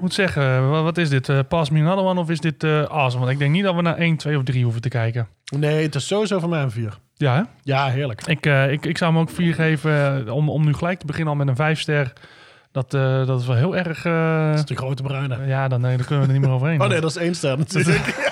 [0.00, 1.48] moet zeggen, wat, wat is dit?
[1.48, 3.18] Pass me another one of is dit awesome?
[3.18, 5.28] Want ik denk niet dat we naar 1, 2 of 3 hoeven te kijken.
[5.50, 6.98] Nee, het is sowieso voor mij een 4.
[7.14, 7.42] Ja, hè?
[7.62, 8.26] Ja, heerlijk.
[8.26, 11.06] Ik, eh, ik, ik zou hem ook 4 geven eh, om, om nu gelijk te
[11.06, 12.12] beginnen al met een 5 ster.
[12.72, 14.04] Dat, eh, dat is wel heel erg...
[14.04, 15.46] eh, Dat is de grote bruine.
[15.46, 16.80] ja, dan, nee, dan kunnen we er niet meer overheen.
[16.80, 18.30] Oh nee, dat is één ster natuurlijk.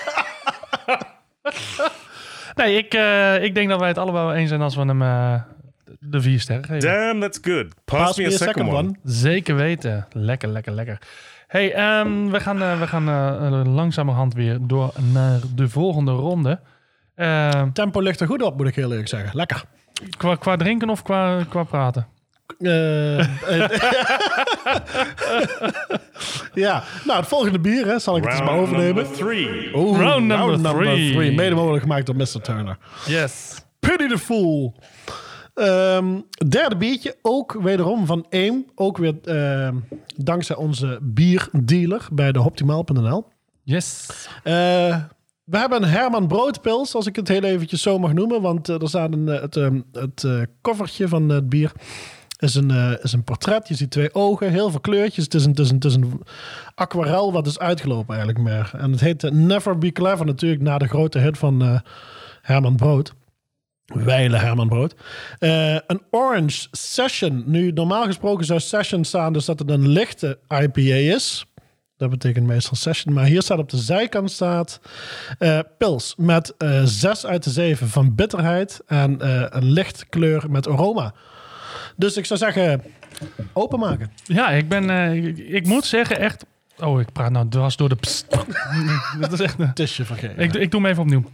[2.55, 5.03] Nee, ik, eh, ik denk dat wij het allebei wel eens zijn als we hem
[5.03, 5.35] eh,
[6.01, 6.89] de 4 sterren geven.
[6.91, 7.67] Damn, that's good.
[7.85, 8.95] Pass, me a second, one.
[9.05, 10.07] Zeker weten.
[10.13, 10.99] Lekker, lekker, lekker.
[11.47, 16.61] Hey, ehm, we gaan, we gaan eh, langzamerhand weer door naar de volgende ronde.
[17.19, 19.31] Ehm, Tempo ligt er goed op, moet ik heel eerlijk zeggen.
[19.33, 19.65] Lekker.
[20.17, 22.07] qua, qua drinken of qua, qua praten?
[22.59, 23.71] Eh, eh,
[26.55, 28.95] ja, nou, het volgende bier, hè, zal ik het eens maar Round overnemen.
[28.95, 29.71] number three.
[29.75, 31.35] Oeh, Round number three.
[31.35, 32.41] Mede mogelijk gemaakt door Mr.
[32.43, 32.79] Turner.
[33.07, 33.63] Yes.
[33.79, 34.75] Pity the Fool.
[35.55, 36.07] Ehm,
[36.49, 38.67] derde biertje, ook wederom van Eem.
[38.75, 39.75] Ook weer ehm,
[40.17, 43.27] dankzij onze bierdealer bij de Optimaal.nl.
[43.63, 44.09] Yes.
[44.43, 44.97] Eh,
[45.49, 48.41] we hebben een Herman Broodpils, als ik het heel eventjes zo mag noemen.
[48.43, 51.73] Want eh, er staat een, eh, het, ehm, het eh, covertje van het bier.
[52.39, 53.69] Is een, is een portret.
[53.69, 55.25] Je ziet twee ogen, heel veel kleurtjes.
[55.25, 56.23] Het is een, het is een, het is een
[56.75, 58.71] aquarel wat is uitgelopen eigenlijk meer.
[58.73, 60.63] En het heet Never Be Clever natuurlijk.
[60.63, 61.83] Na de grote hit van
[62.43, 63.13] Herman Brood.
[63.85, 64.95] Weile Herman Brood.
[65.39, 67.43] Een Orange Session.
[67.47, 71.47] Nu, normaal gesproken zou Session staan dus dat het een lichte IPA is.
[71.99, 73.15] Dat betekent meestal Session.
[73.15, 74.81] Maar hier staat op de zijkant staat
[75.39, 78.81] eh, pils met eh 6 uit de 7 van bitterheid.
[78.87, 81.13] En eh, een licht kleur met aroma.
[81.97, 82.83] Dus ik zou zeggen,
[83.53, 84.11] openmaken.
[84.25, 84.91] Ja, ik ben...
[85.15, 86.45] ik, ik moet zeggen, echt...
[86.81, 87.95] Oh, ik praat nou dwars door de...
[87.97, 88.27] pst.
[89.21, 89.59] Dat is echt...
[89.59, 90.39] een- Het is je vergeten.
[90.39, 91.25] Ik, ik doe hem even opnieuw.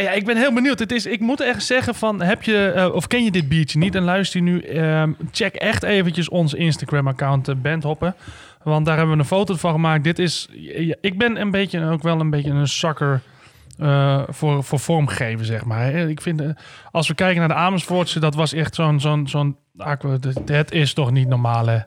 [0.00, 0.78] Ja, ik ben heel benieuwd.
[0.78, 3.78] Het is, ik moet echt zeggen van, heb je, eh, of ken je dit biertje
[3.78, 8.14] niet en luister je nu, ehm, check echt eventjes ons Instagram-account uh, Bandhoppen.
[8.62, 10.04] Want daar hebben we een foto van gemaakt.
[10.04, 10.48] Dit is,
[11.00, 13.20] ik ben een beetje, ook wel een beetje een zakker
[13.78, 15.94] eh, voor, voor vormgeven, zeg maar.
[15.94, 16.48] Ik vind, eh,
[16.90, 20.92] als we kijken naar de Amersfoortse, dat was echt zo'n, zo'n, zo'n, aqua- het- is
[20.94, 21.78] toch niet normaal, hè?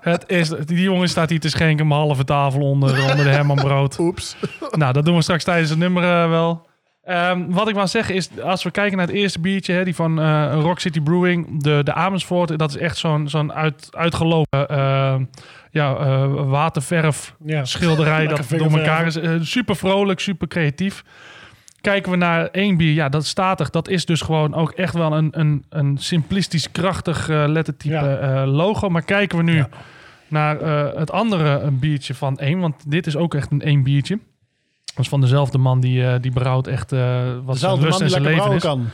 [0.00, 3.56] Het is, die jongen staat hier te schenken, een halve tafel onder, onder de Herman
[3.56, 3.98] Brood.
[3.98, 4.36] Oeps.
[4.70, 6.66] Nou, dat doen we straks tijdens het nummer eh, wel.
[7.08, 9.94] Ehm, wat ik wou zeggen is, als we kijken naar het eerste biertje, hè, die
[9.94, 14.68] van eh, Rock City Brewing, de, de Amersfoort, dat is echt zo'n zo'n uit, uitgelopen
[14.68, 15.14] eh,
[15.70, 17.64] ja, eh, waterverf Ja.
[17.64, 19.16] schilderij dat door elkaar is.
[19.16, 21.04] Eh, super vrolijk, super creatief.
[21.80, 23.70] Kijken we naar één bier, ja, dat is statig.
[23.70, 28.46] Dat is dus gewoon ook echt wel een, een, een simplistisch, krachtig lettertype Ja.
[28.46, 28.88] logo.
[28.88, 29.68] Maar kijken we nu Ja.
[30.28, 30.60] naar
[30.98, 34.18] het andere een biertje van één, want dit is ook echt een één biertje.
[34.94, 38.02] Dat is van dezelfde man die, eh, die brouwt echt eh, wat Dezelfde lust man
[38.02, 38.62] en zijn leven is.
[38.62, 38.86] kan.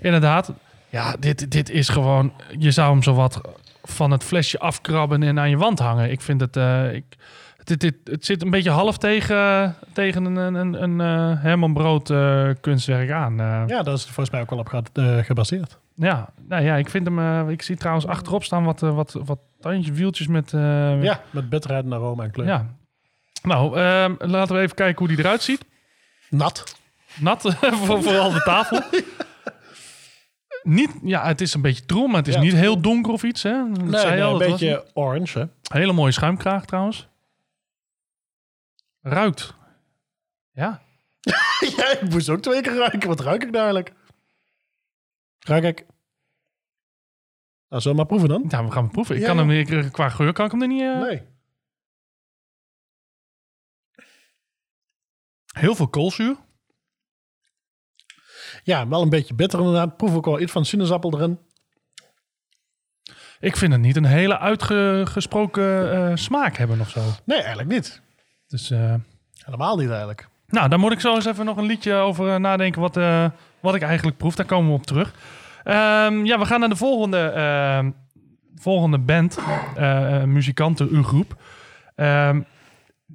[0.00, 0.52] Inderdaad.
[0.88, 2.32] Ja, dit, dit is gewoon...
[2.58, 3.40] Je zou hem zowat
[3.82, 6.10] van het flesje afkrabben en aan je wand hangen.
[6.10, 6.56] Ik vind het...
[6.56, 7.04] eh, ik,
[7.64, 12.12] dit, dit, het zit een beetje half tegen, tegen een, een, een, een Herman Brood
[12.60, 13.36] kunstwerk aan.
[13.36, 13.64] Ja.
[13.66, 15.78] Ja, dat is volgens mij ook wel op ge- gebaseerd.
[16.48, 17.48] nou ja, ik vind hem...
[17.50, 20.50] ik zie trouwens achterop staan wat, wat, wat tandjes, wieltjes met...
[20.50, 22.46] Ja, met bitterheid en aroma en kleur.
[22.46, 22.66] ja.
[23.46, 25.64] Nou, ehm, laten we even kijken hoe die eruit ziet.
[26.30, 26.76] Nat.
[27.20, 27.40] Nat,
[27.84, 28.82] voor, vooral de tafel.
[30.62, 33.22] Niet, ja, het is een beetje troem, maar het is Ja, niet heel donker of
[33.22, 33.42] iets.
[33.42, 33.52] Hè?
[33.72, 35.44] Dat Nee, zei nee, al, een was beetje orange, hè?
[35.78, 37.08] hele mooie schuimkraag trouwens.
[39.02, 39.54] Ruikt.
[40.52, 40.80] Ja.
[41.76, 43.08] ja, ik moest ook twee keer ruiken.
[43.08, 43.92] Wat ruik ik nou eigenlijk?
[45.38, 45.84] Ruik ik...
[47.68, 48.44] Nou, zullen we maar proeven dan?
[48.48, 49.14] ja, we gaan proeven.
[49.14, 50.80] Ik Ja, kan hem qua geur kan ik hem er niet...
[50.82, 51.22] eh, Nee.
[55.58, 56.36] Heel veel koolzuur.
[58.62, 59.96] Ja, wel een beetje bitter inderdaad.
[59.96, 61.38] Proef ook wel iets van sinaasappel erin.
[63.40, 67.00] Ik vind het niet een hele uitgesproken eh, smaak hebben of zo.
[67.24, 68.00] Nee, eigenlijk niet.
[68.46, 68.70] Dus...
[68.70, 68.94] eh,
[69.44, 70.28] Helemaal niet eigenlijk.
[70.46, 72.94] Nou, daar moet ik zo eens even nog een liedje over eh, nadenken wat,
[73.60, 74.34] wat ik eigenlijk proef.
[74.34, 75.14] Daar komen we op terug.
[75.64, 77.90] Ehm, ja, we gaan naar de volgende, ehm,
[78.54, 79.38] volgende band,
[80.26, 81.42] muzikanten, uw groep.
[81.94, 82.42] Ehm,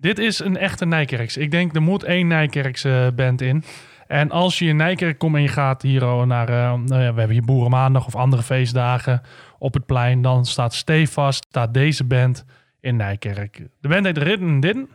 [0.02, 1.38] dit is een echte Nijkerks.
[1.38, 3.64] Ik denk, er moet één Nijkerkse band in.
[4.08, 7.20] En als je in Nijkerk komt en je gaat hier naar, eh, nou ja, we
[7.20, 9.22] hebben hier Boerenmaandag of andere feestdagen
[9.60, 12.46] op het plein, dan staat stevast, staat deze band
[12.80, 13.62] in Nijkerk.
[13.82, 14.90] De band heet Ridden Didden.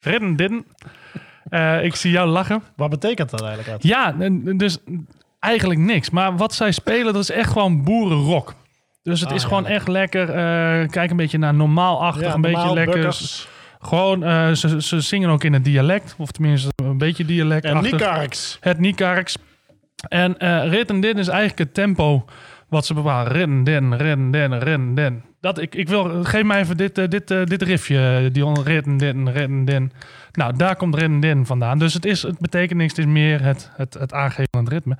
[0.00, 0.66] Ridden Didden.
[1.48, 2.62] Eh, ik zie jou lachen.
[2.76, 3.82] Wat betekent dat eigenlijk?
[3.82, 4.12] Ja,
[4.56, 4.78] dus
[5.38, 6.10] eigenlijk niks.
[6.10, 8.54] Maar wat zij spelen, dat is echt gewoon boerenrock.
[9.02, 9.48] Dus het Ah, is ja.
[9.48, 10.28] gewoon echt lekker.
[10.28, 13.16] eh, kijk een beetje naar normaalachtig, Ja, een beetje lekker.
[13.80, 16.14] Gewoon, eh, ze, ze zingen ook in het dialect.
[16.18, 17.64] Of tenminste, een beetje dialect.
[17.64, 18.58] En Nikarks.
[18.60, 19.36] Het Nikarks.
[20.08, 22.24] En eh rit en din is eigenlijk het tempo
[22.68, 23.32] wat ze bepalen.
[23.32, 25.22] Rin, din, rin, din, din.
[25.40, 28.28] Dat, ik, ik wil, geef mij even dit, eh, dit, dit riffje.
[28.32, 29.92] Die on- rit en din, rin, din.
[30.32, 31.78] Nou, daar komt rin en din vandaan.
[31.78, 32.96] Dus het, is, het betekent niks.
[32.96, 34.96] Het is meer het, het, het aangeven van het ritme.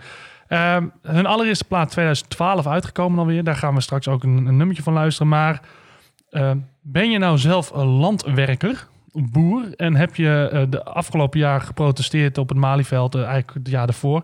[0.48, 3.44] Ehm, hun allereerste plaat 2012 uitgekomen alweer.
[3.44, 5.28] Daar gaan we straks ook een, een nummertje van luisteren.
[5.28, 5.60] Maar
[6.30, 6.50] eh,
[6.92, 11.60] ben je nou zelf een landwerker, een boer, en heb je eh, de afgelopen jaar
[11.60, 14.22] geprotesteerd op het Malieveld, eh, eigenlijk het jaar daarvoor,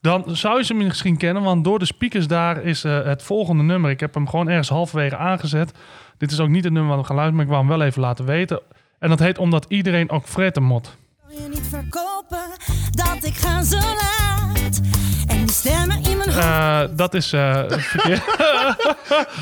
[0.00, 3.62] dan zou je ze misschien kennen, want door de speakers daar is eh, het volgende
[3.62, 3.90] nummer.
[3.90, 5.72] Ik heb hem gewoon ergens halverwege aangezet.
[6.18, 7.88] Dit is ook niet het nummer wat we gaan luisteren, maar ik wou hem wel
[7.88, 8.60] even laten weten.
[8.98, 10.96] En dat heet Omdat iedereen ook fretten moet.
[11.26, 12.50] Kan je niet verkopen
[12.90, 14.80] dat ik ga zo laat.
[15.26, 16.03] En stemmen
[16.36, 18.22] Eh, dat is eh, verkeerd.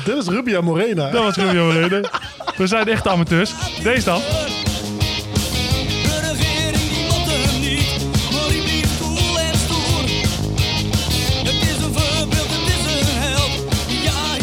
[0.05, 1.09] Dit is Rubia Morena.
[1.09, 2.09] dat was Julio Reden.
[2.57, 3.53] We zijn echt amateurs.
[3.83, 4.21] Deze dan.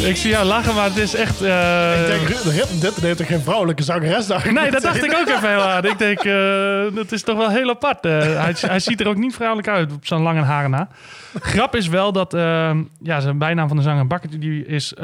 [0.06, 1.42] Ik zie jou lachen, maar het is echt...
[1.42, 4.52] eh, Ik denk, dit heeft toch geen vrouwelijke zangeres daar?
[4.52, 5.84] Nee, dat dacht ik ook even heel hard.
[5.84, 8.04] Ik denk, eh, dat is toch wel heel apart.
[8.04, 10.88] Eh, hij, hij ziet er ook niet vrouwelijk uit op zo'n lange haren na.
[11.40, 14.94] Grap is wel dat eh, ja, zijn bijnaam van de zanger Bakker, die is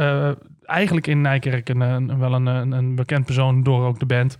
[0.65, 4.39] eigenlijk in Nijkerk een, een- wel een, een, bekend persoon door ook de band.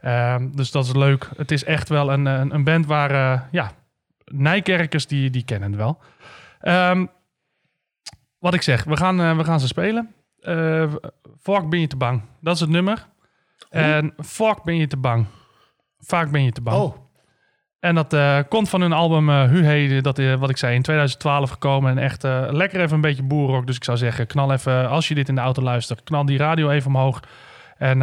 [0.00, 1.28] Eh, dus dat is leuk.
[1.36, 3.70] Het is echt wel een, een, band waar, ja,
[4.24, 5.98] Nijkerkers die, die kennen het wel.
[6.60, 7.06] Ehm,
[8.38, 10.14] wat ik zeg, we gaan, eh, we gaan ze spelen.
[10.40, 10.92] Eh
[11.40, 12.22] Fuck ben je te bang.
[12.40, 13.06] Dat is het nummer.
[13.70, 15.26] En Fuck ben je te bang.
[15.98, 16.82] Vaak ben je te bang.
[16.82, 16.96] Oh,
[17.80, 21.50] En dat eh, komt van hun album eh Huhe, dat wat ik zei, in 2012
[21.50, 21.90] gekomen.
[21.90, 23.66] En echt lekker even een beetje boerrock.
[23.66, 26.38] Dus ik zou zeggen, knal even, als je dit in de auto luistert, knal die
[26.38, 27.20] radio even omhoog.
[27.76, 28.02] En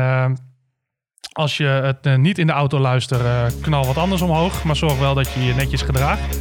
[1.31, 4.63] als je het niet in de auto luistert, knal wat anders omhoog.
[4.63, 6.39] Maar zorg wel dat je je netjes gedraagt.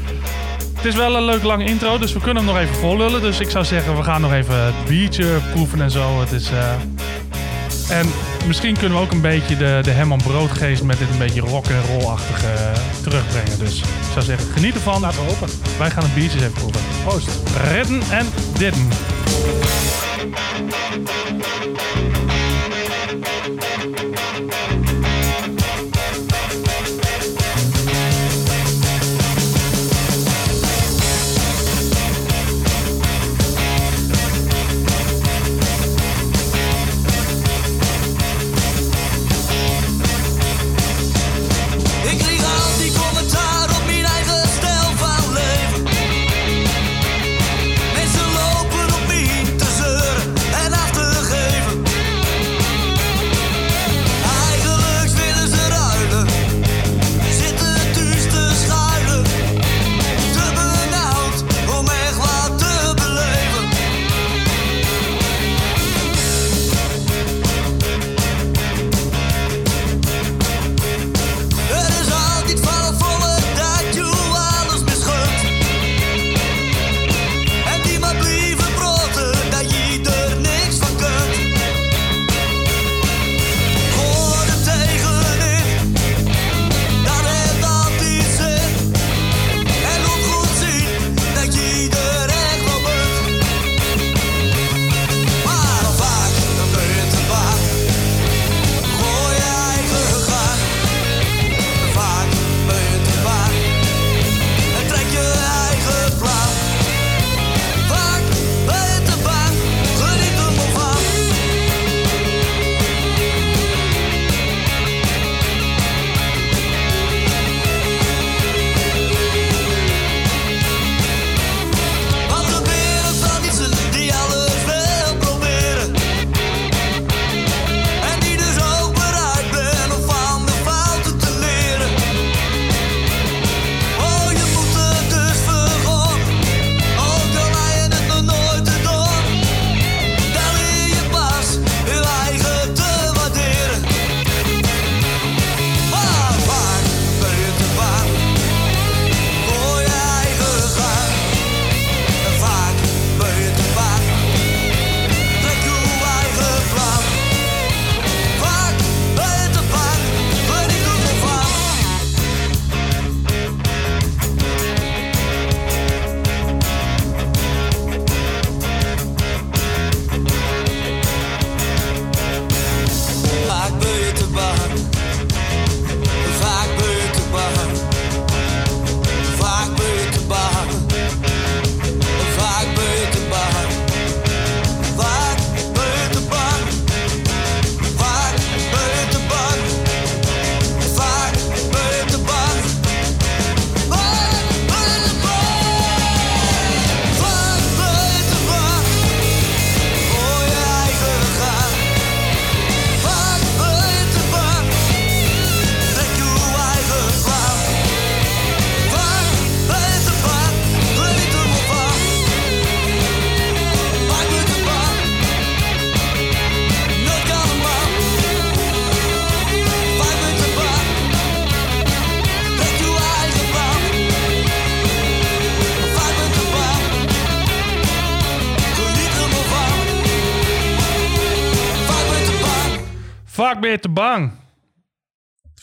[0.82, 3.20] Het is wel een leuk lange intro, dus we kunnen hem nog even vollullen.
[3.20, 6.20] Dus ik zou zeggen, we gaan nog even het biertje proeven en zo.
[6.20, 6.50] Het is...
[6.50, 6.72] eh,
[7.98, 8.06] en
[8.46, 11.66] misschien kunnen we ook een beetje de, de Herman Broodgeest met dit een beetje rock
[11.66, 12.72] en roll-achtige eh,
[13.02, 13.58] terugbrengen.
[13.58, 15.00] Dus ik zou zeggen, geniet ervan.
[15.00, 15.48] laten we hopen.
[15.78, 16.80] Wij gaan het biertjes even proeven.
[17.04, 17.28] Proost.
[17.70, 18.26] Redden en
[18.58, 18.88] didden.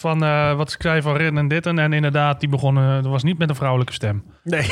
[0.09, 1.79] Van eh, wat schrijven van Rin en Ditten.
[1.79, 3.03] En inderdaad, die begonnen.
[3.03, 4.23] Dat was niet met een vrouwelijke stem.
[4.43, 4.67] Nee.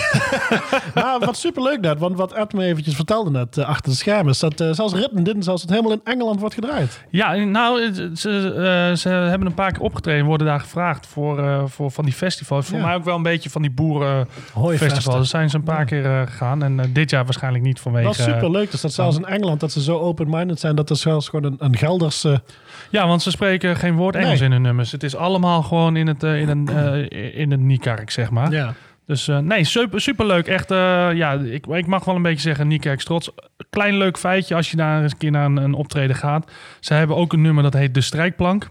[0.95, 4.31] maar wat superleuk net, want wat Ed me eventjes vertelde net eh, achter de schermen,
[4.31, 7.05] is dat eh, zelfs Ritten Din, zelfs het helemaal in Engeland wordt gedraaid.
[7.09, 8.53] Ja, nou, ze,
[8.89, 10.25] eh, ze hebben een paar keer opgetreden.
[10.25, 12.67] Worden daar gevraagd voor, eh, voor van die festivals.
[12.67, 12.85] Voor Ja.
[12.85, 15.05] mij ook wel een beetje van die boerenfestivals.
[15.15, 16.63] Daar zijn ze een paar keer eh, gegaan.
[16.63, 18.05] En eh, dit jaar waarschijnlijk niet vanwege...
[18.07, 20.95] Dat is superleuk, dus dat zelfs in Engeland, dat ze zo open-minded zijn, dat er
[20.95, 22.41] zelfs gewoon een, een Gelderse...
[22.89, 24.47] Ja, want ze spreken geen woord Engels Nee.
[24.47, 24.91] in hun nummers.
[24.91, 28.51] Het is allemaal gewoon in het, eh, in een, eh, in een Niekerk, zeg maar.
[28.51, 28.73] Ja.
[29.05, 30.47] Dus eh, nee, super, superleuk.
[30.47, 33.31] Echt, eh, ja, ik, ik mag wel een beetje zeggen, Niekerk trots.
[33.69, 36.51] Klein leuk feitje als je daar eens een keer naar een, een optreden gaat.
[36.79, 38.69] Ze hebben ook een nummer dat heet De Strijkplank.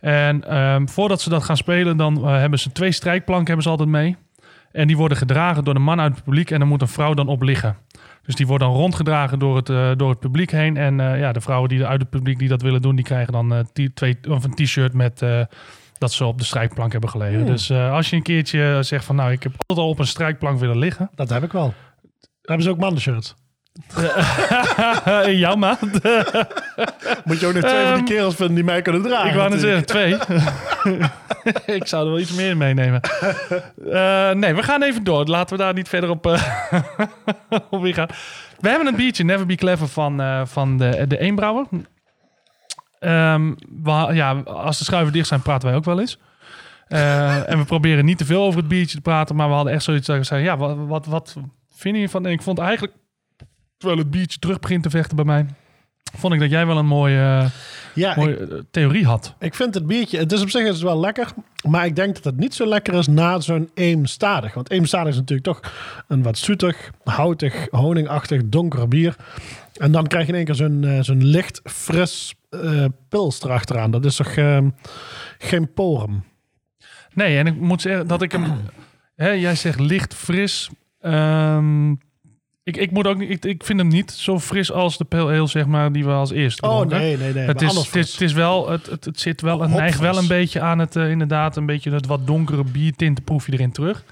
[0.00, 3.88] En ehm, voordat ze dat gaan spelen, dan hebben ze twee strijkplanken hebben ze altijd
[3.88, 4.16] mee.
[4.72, 7.14] En die worden gedragen door de man uit het publiek en dan moet een vrouw
[7.14, 7.76] dan op liggen.
[8.26, 10.76] Dus die worden dan rondgedragen door het, eh, door het publiek heen.
[10.76, 13.32] En eh, ja, de vrouwen die uit het publiek die dat willen doen, die krijgen
[13.32, 15.22] dan eh, twee, of een t-shirt met
[15.98, 17.46] dat ze op de strijkplank hebben gelegen.
[17.46, 20.06] Dus eh, als je een keertje zegt van nou, ik heb altijd al op een
[20.06, 21.10] strijkplank willen liggen.
[21.14, 21.74] Dat heb ik wel.
[22.42, 23.34] Hebben ze ook mannenshirts?
[25.24, 25.80] In jouw maand.
[27.24, 29.28] Moet je ook nog twee van die kerels vinden die mij kunnen dragen.
[29.28, 30.16] Ik wou net zeggen, twee.
[31.66, 33.00] ik zou er wel iets meer meenemen.
[33.90, 35.24] Eh, nee, we gaan even door.
[35.24, 36.72] Laten we daar niet verder op, eh
[37.70, 38.08] op ingaan.
[38.60, 41.66] We hebben een biertje, Never Be Clever, van, eh, van de, de Eenbrouwer.
[42.98, 43.52] Ehm,
[44.12, 46.18] ja, als de schuiven dicht zijn, praten wij ook wel eens.
[46.88, 49.82] En we proberen niet te veel over het biertje te praten, maar we hadden echt
[49.82, 51.36] zoiets dat we zeiden, ja, wat, wat, wat
[51.70, 52.26] vind je van...
[52.26, 52.92] En ik vond eigenlijk,
[53.76, 55.46] terwijl het biertje terug begint te vechten bij mij,
[56.14, 57.50] vond ik dat jij wel een mooie,
[57.94, 59.34] Ja, mooie eh, theorie had.
[59.38, 61.28] ik vind het biertje, het is op zich is het wel lekker,
[61.68, 64.54] maar ik denk dat het niet zo lekker is na zo'n eemstadig.
[64.54, 65.72] Want eemstadig is natuurlijk toch
[66.08, 69.16] een wat zoetig, houtig, honingachtig, donker bier.
[69.76, 73.90] En dan krijg je in één keer zo'n eh, zo'n licht, fris eh pils erachteraan.
[73.90, 74.58] Dat is toch eh,
[75.38, 76.24] geen porum?
[77.14, 78.44] Nee, en ik moet zeggen dat ik hem...
[79.16, 80.70] hè, jij zegt licht, fris.
[81.00, 81.94] Ehm,
[82.66, 85.46] ik, ik, moet ook, ik, ik vind hem niet zo fris als de pale ale,
[85.46, 86.98] zeg maar, die we als eerste Oh dronken.
[86.98, 87.46] nee, nee, nee.
[87.46, 89.80] Het is, het, is, het is wel, het, het, het zit wel, het Hopfris.
[89.80, 93.46] neigt wel een beetje aan het, eh, inderdaad, een beetje het wat donkere biertint proef
[93.46, 94.04] je erin terug.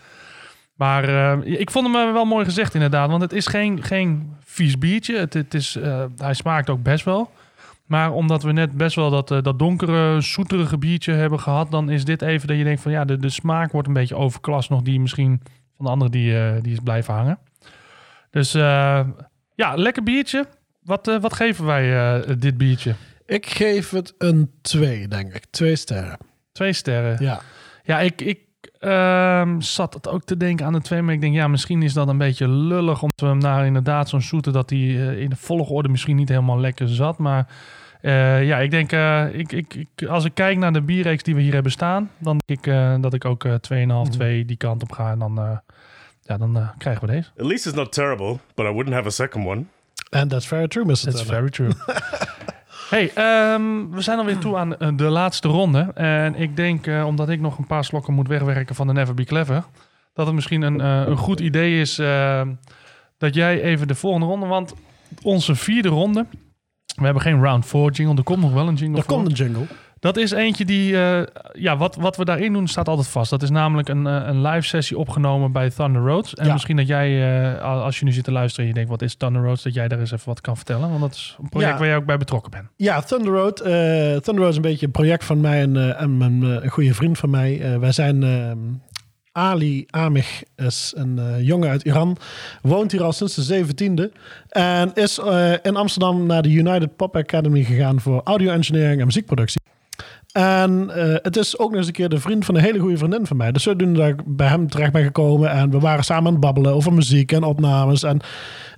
[0.75, 4.33] Maar eh, ik vond hem eh, wel mooi gezegd inderdaad, want het is geen, geen
[4.45, 5.17] vies biertje.
[5.19, 5.79] Het, het is,
[6.17, 7.31] hij smaakt ook best wel.
[7.87, 12.05] Maar omdat we net best wel dat, dat donkere, zoeterige biertje hebben gehad, dan is
[12.05, 14.83] dit even dat je denkt van ja, de, de smaak wordt een beetje overklast nog
[14.83, 15.41] die misschien
[15.77, 17.39] van de andere die, die is blijven hangen.
[18.35, 19.01] Dus eh,
[19.55, 20.47] ja, lekker biertje.
[20.83, 22.95] Wat, eh, wat geven wij eh, dit biertje?
[23.27, 25.45] Ik geef het een 2, denk ik.
[25.51, 26.19] Twee sterren.
[26.53, 27.17] Twee sterren.
[27.25, 27.41] Ja.
[27.83, 28.39] Ja, ik, ik
[28.79, 31.93] ehm, zat het ook te denken aan de twee, maar ik denk ja, misschien is
[31.93, 34.79] dat een beetje lullig omdat we hem naar inderdaad zo'n zoete dat hij
[35.19, 37.19] in de volgorde misschien niet helemaal lekker zat.
[37.19, 37.47] Maar
[38.43, 38.93] ja, ik denk
[39.33, 42.41] ik, ik, ik, als ik kijk naar de bierreeks die we hier hebben staan, dan
[42.47, 45.61] denk ik eh, dat ik ook eh 2,5, 2 die kant op ga en dan,
[46.25, 47.31] ja, dan eh, krijgen we deze.
[47.39, 49.65] At least it's not terrible, but I wouldn't have a second one.
[50.11, 50.93] And that's very true, Mr.
[50.95, 51.71] That's very true.
[52.91, 55.79] hey, ehm, we zijn alweer toe aan eh, de laatste ronde.
[55.95, 59.15] En ik denk, eh, omdat ik nog een paar slokken moet wegwerken van de Never
[59.15, 59.65] Be Clever,
[60.13, 62.43] dat het misschien een, eh, een goed idee is eh,
[63.19, 64.75] dat jij even de volgende ronde, want
[65.23, 66.27] onze vierde ronde,
[66.97, 69.15] we hebben geen round 4 jingle, er komt nog wel een jingle Er voor.
[69.15, 69.67] komt een jingle.
[70.05, 73.31] Dat is eentje die, eh, ja, wat, wat we daarin doen staat altijd vast.
[73.31, 76.35] Dat is namelijk een, eh, een live sessie opgenomen bij Thunder Roads.
[76.35, 76.53] En Ja.
[76.53, 77.09] misschien dat jij,
[77.55, 79.63] eh, al- als je nu zit te luisteren en je denkt, wat is Thunder Roads?
[79.63, 80.89] Dat jij daar eens even wat kan vertellen.
[80.89, 81.79] Want dat is een project Ja.
[81.79, 82.65] waar jij ook bij betrokken bent.
[82.77, 83.57] Ja, Thunder Road.
[84.25, 85.77] Thunder Road is een beetje een project van mij en,
[86.21, 87.79] een goede vriend van mij.
[87.81, 88.23] Wij zijn...
[88.23, 88.59] ehm,
[89.33, 92.17] Ali Amig is een jongen uit Iran.
[92.63, 94.13] Woont hier al sinds de 17e.
[94.49, 95.21] En is
[95.63, 99.61] in Amsterdam naar de United Pop Academy gegaan voor audio engineering en muziekproductie.
[100.35, 102.97] En eh, het is ook nog eens een keer de vriend van een hele goede
[102.97, 103.53] vriendin van mij.
[103.53, 105.51] Dus zodoende dat ik bij hem terecht ben gekomen.
[105.51, 108.03] En we waren samen aan het babbelen over muziek en opnames.
[108.03, 108.21] En,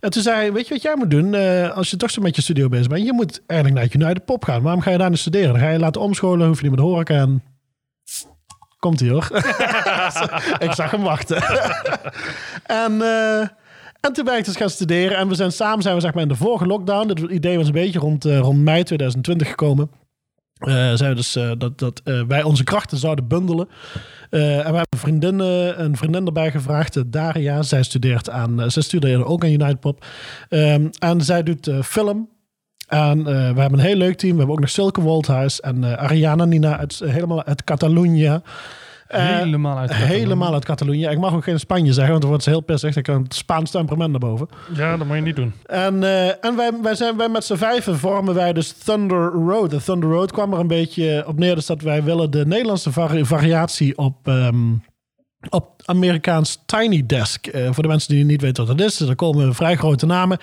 [0.00, 1.34] en toen zei weet je wat jij moet doen?
[1.34, 3.06] Eh, als je toch zo met je studio bezig bent.
[3.06, 4.62] Je moet eigenlijk naar United Pop gaan.
[4.62, 5.48] Waarom ga je daar niet studeren?
[5.48, 7.06] Dan ga je laten omscholen, hoef je niet meer te horen.
[7.06, 7.42] En
[8.78, 9.28] komt ie hoor.
[10.66, 11.42] ik zag hem wachten.
[12.84, 13.02] en...
[13.02, 13.48] eh,
[14.00, 15.16] en toen ben ik dus gaan studeren.
[15.16, 17.08] En we zijn samen zijn we zeg maar in de vorige lockdown.
[17.08, 19.90] Het idee was een beetje rond, rond mei 2020 gekomen.
[20.58, 23.68] Zijn we dus eh, dat, dat eh, wij onze krachten zouden bundelen.
[24.30, 27.62] En we hebben een vriendin, een vriendin erbij gevraagd, Daria.
[27.62, 30.04] Zij studeert aan, zij studeerde ook aan United Pop.
[30.48, 32.28] Ehm, en zij doet film.
[32.88, 34.32] En we hebben een heel leuk team.
[34.32, 38.40] We hebben ook nog Silke Woldhuis en Ariana Nina uit, helemaal uit Catalonië.
[39.08, 40.12] Eh, Helemaal uit Catalonië.
[40.14, 41.06] Helemaal uit Catalonië.
[41.06, 42.94] Ik mag ook geen Spanje zeggen, want dan wordt ze heel pissig.
[42.94, 44.48] Dan kan het Spaans temperament naar boven.
[44.74, 45.52] Ja, dat moet je niet doen.
[45.66, 49.70] En, eh, en wij, wij, zijn, wij met z'n vijven vormen wij dus Thunder Road.
[49.70, 51.54] De Thunder Road kwam er een beetje op neer.
[51.54, 54.56] Dus dat wij willen de Nederlandse vari- variatie op, ehm,
[55.50, 57.46] op Amerikaans Tiny Desk.
[57.46, 59.00] Eh, voor de mensen die niet weten wat dat is.
[59.00, 60.38] Er komen vrij grote namen.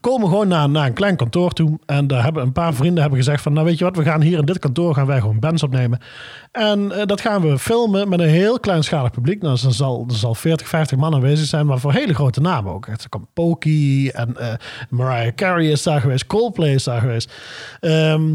[0.00, 1.78] Komen gewoon naar, naar een klein kantoor toe.
[1.86, 3.52] En daar hebben een paar vrienden hebben gezegd van...
[3.52, 6.00] Nou weet je wat, we gaan hier in dit kantoor gaan wij gewoon bands opnemen.
[6.52, 9.42] En eh, dat gaan we filmen met een heel kleinschalig publiek.
[9.42, 11.66] Nou, er zal, er zal 40, 50 man aanwezig zijn.
[11.66, 12.86] Maar voor hele grote namen ook.
[12.86, 14.52] Er komt Pokey en eh,
[14.90, 16.26] Mariah Carey is daar geweest.
[16.26, 17.32] Coldplay is daar geweest.
[17.80, 18.34] Ehm,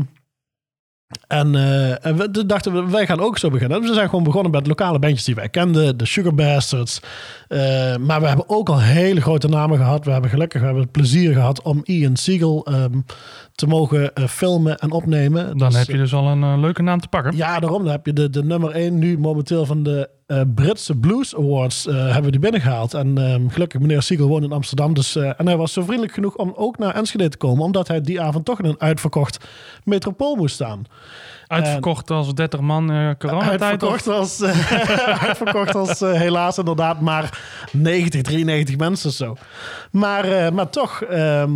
[1.27, 3.81] en, eh, en we dachten, wij gaan ook zo beginnen.
[3.81, 5.97] We zijn gewoon begonnen met lokale bandjes die wij kenden.
[5.97, 6.99] De Sugar Bastards.
[7.47, 10.05] Eh, maar we hebben ook al hele grote namen gehad.
[10.05, 12.99] We hebben gelukkig we hebben het plezier gehad om Ian Siegel ehm,
[13.55, 15.57] te mogen eh, filmen en opnemen.
[15.57, 17.35] Dan Dus, heb je dus al een eh, leuke naam te pakken.
[17.35, 17.83] ja, daarom.
[17.83, 21.87] Dan heb je de, de nummer 1 nu momenteel van de eh, Britse Blues Awards.
[21.87, 22.93] eh, hebben we die binnengehaald.
[22.93, 24.93] En ehm, gelukkig, meneer Siegel woont in Amsterdam.
[24.93, 27.63] Dus, eh, en hij was zo vriendelijk genoeg om ook naar Enschede te komen.
[27.65, 29.45] Omdat hij die avond toch in een uitverkocht
[29.83, 30.85] metropool moest staan.
[31.47, 33.61] Uitverkocht als 30 man eh coronatijd.
[33.61, 37.39] Uitverkocht als, eh, uitverkocht als eh, helaas inderdaad maar
[37.71, 39.35] 90, 93 mensen of zo.
[39.91, 41.01] Maar, eh, maar toch...
[41.01, 41.51] ehm,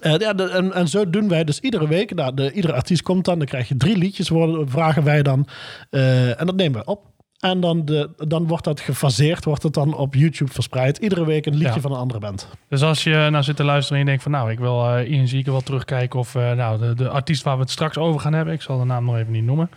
[0.00, 2.14] eh, ja, de- en, en zo doen wij dus iedere week.
[2.14, 5.46] Nou, de, iedere artiest komt dan, dan krijg je drie liedjes, worden, vragen wij dan.
[5.90, 7.08] Eh, en dat nemen we op.
[7.38, 10.98] En dan, de, dan wordt dat gefaseerd, wordt het dan op YouTube verspreid.
[10.98, 11.80] Iedere week een liedje Ja.
[11.80, 12.48] van een andere band.
[12.68, 15.10] Dus als je nou zit te luisteren en je denkt van nou, ik wil eh
[15.10, 18.32] Ian Zieke wel terugkijken of nou, de, de artiest waar we het straks over gaan
[18.32, 19.70] hebben, ik zal de naam nog even niet noemen.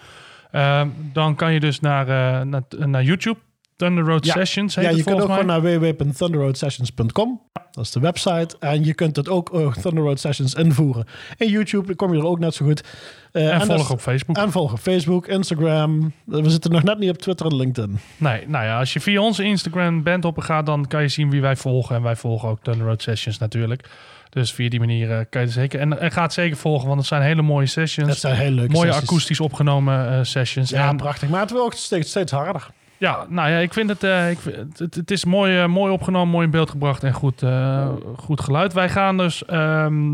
[1.14, 2.06] Dan kan je dus naar,
[2.48, 3.38] naar, naar YouTube,
[3.76, 4.32] Thunder Road Ja.
[4.34, 5.38] Sessions heet Ja, je het kunt ook mij.
[5.38, 7.42] gewoon naar www.thunderroadsessions.com.
[7.72, 8.56] Dat is de website.
[8.60, 11.06] En je kunt het ook uh, Thunder Road Sessions invoeren.
[11.38, 12.84] In YouTube dan kom je er ook net zo goed.
[13.32, 14.38] Eh, en volg op Facebook.
[14.38, 16.12] En volg op Facebook, Instagram.
[16.26, 18.00] We zitten nog net niet op Twitter en LinkedIn.
[18.18, 21.42] Nee, nou ja, als je via onze Instagram bandhoppen gaat, dan kan je zien wie
[21.42, 21.96] wij volgen.
[21.96, 23.90] En wij volgen ook Thunder Road Sessions natuurlijk.
[24.30, 25.80] Dus via die manier eh, kan je het zeker.
[25.80, 28.08] En, en ga het zeker volgen, want het zijn hele mooie sessions.
[28.10, 29.10] Dat zijn hele leuke mooie sessies.
[29.10, 30.70] akoestisch opgenomen eh, sessions.
[30.70, 31.30] Ja, en, prachtig.
[31.30, 32.68] Maar het wil ook steeds, steeds harder.
[32.98, 35.92] Ja, nou ja, ik vind het, eh, ik, vind- het, het is mooi, eh, mooi
[35.94, 38.74] opgenomen, mooi in beeld gebracht en goed, eh, goed geluid.
[38.74, 40.12] Wij gaan dus ehm,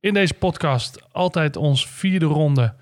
[0.00, 2.74] in deze podcast altijd ons vierde ronde,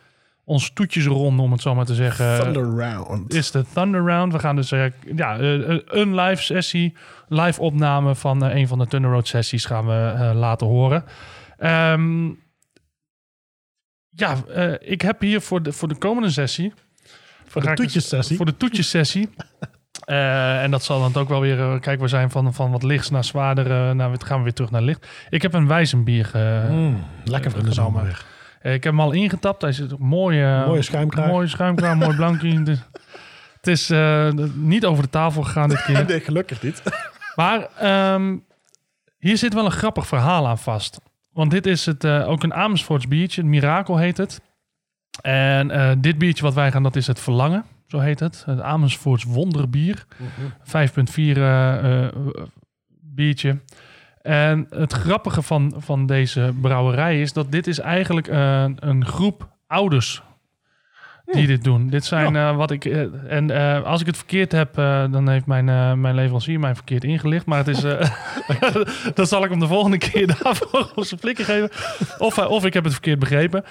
[0.44, 2.40] ons toetjesronde om het zo maar te zeggen.
[2.40, 3.34] Thunder Round.
[3.34, 4.32] is de Thunder Round.
[4.32, 4.70] We gaan dus
[5.16, 5.38] ja,
[5.86, 6.96] een live sessie,
[7.28, 11.04] live opname van een van de Thunder Road sessies gaan we laten horen.
[11.58, 12.26] Ehm,
[14.08, 14.34] ja,
[14.80, 16.72] ik heb hier voor de, voor de komende sessie...
[17.48, 18.36] Voor de toetjessessie.
[18.36, 19.28] Voor de toetjessessie.
[20.04, 21.60] Eh, en dat zal dan ook wel weer...
[21.60, 23.66] eh, kijk, we zijn van, van wat lichts naar zwaarder.
[23.70, 25.06] eh naar, gaan we weer terug naar licht.
[25.30, 28.24] Ik heb een wijzenbier ge, Mm, lekker voor de zomer weer.
[28.60, 29.62] eh, Ik heb hem al ingetapt.
[29.62, 31.26] Hij zit eh, Mooie schuimkraag.
[31.26, 32.62] Mooie schuimkraag, mooi blankje.
[33.56, 36.04] Het is- eh, niet over de tafel gegaan dit keer.
[36.08, 36.82] Nee, gelukkig niet.
[37.34, 38.36] Maar ehm,
[39.18, 41.00] hier zit wel een grappig verhaal aan vast.
[41.32, 43.42] Want dit is het, eh, ook een Amersfoorts biertje.
[43.44, 44.40] Mirakel heet het.
[45.22, 47.64] En eh, dit biertje wat wij gaan, dat is het Verlangen.
[47.88, 48.42] Zo heet het.
[48.46, 50.04] Het Amersfoorts Wonderbier.
[50.62, 52.14] 5,4 eh, eh,
[53.00, 53.58] biertje.
[54.22, 59.48] En het grappige van, van deze brouwerij is dat dit is eigenlijk eh, een groep
[59.66, 60.22] ouders
[61.24, 61.88] die dit doen.
[61.88, 62.84] Dit zijn eh, wat ik.
[62.84, 63.50] en
[63.84, 64.74] als ik het verkeerd heb,
[65.10, 67.46] dan heeft mijn, mijn leverancier mij verkeerd ingelicht.
[67.46, 67.80] Maar het is.
[69.14, 71.70] dan zal ik hem de volgende keer daarvoor op zijn flikken geven.
[72.18, 73.64] Of, of ik heb het verkeerd begrepen.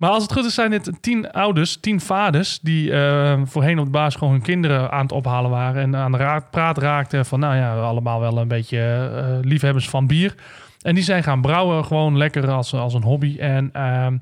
[0.00, 2.60] Maar als het goed is, zijn dit tien ouders, tien vaders...
[2.60, 5.82] die eh, voorheen op de gewoon hun kinderen aan het ophalen waren...
[5.82, 7.40] en aan de ra- praat raakten van...
[7.40, 10.34] nou ja, allemaal wel een beetje eh, liefhebbers van bier.
[10.82, 13.36] En die zijn gaan brouwen, gewoon lekker als, als een hobby.
[13.38, 14.18] En ehm,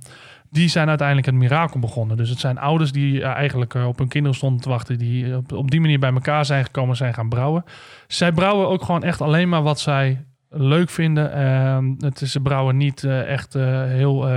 [0.50, 2.16] die zijn uiteindelijk het mirakel begonnen.
[2.16, 4.98] Dus het zijn ouders die eh, eigenlijk op hun kinderen stonden te wachten...
[4.98, 7.64] die op, op die manier bij elkaar zijn gekomen, zijn gaan brouwen.
[8.06, 11.32] Zij brouwen ook gewoon echt alleen maar wat zij leuk vinden.
[11.32, 13.52] Ehm, het is, ze brouwen niet echt
[13.88, 14.28] heel...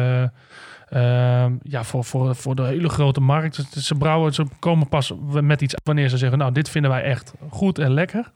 [0.91, 3.55] eh, Ehm, ja, voor, voor, voor de hele grote markt.
[3.77, 7.33] Ze brouwen, ze komen pas met iets wanneer ze zeggen, nou, dit vinden wij echt
[7.49, 8.31] goed en lekker.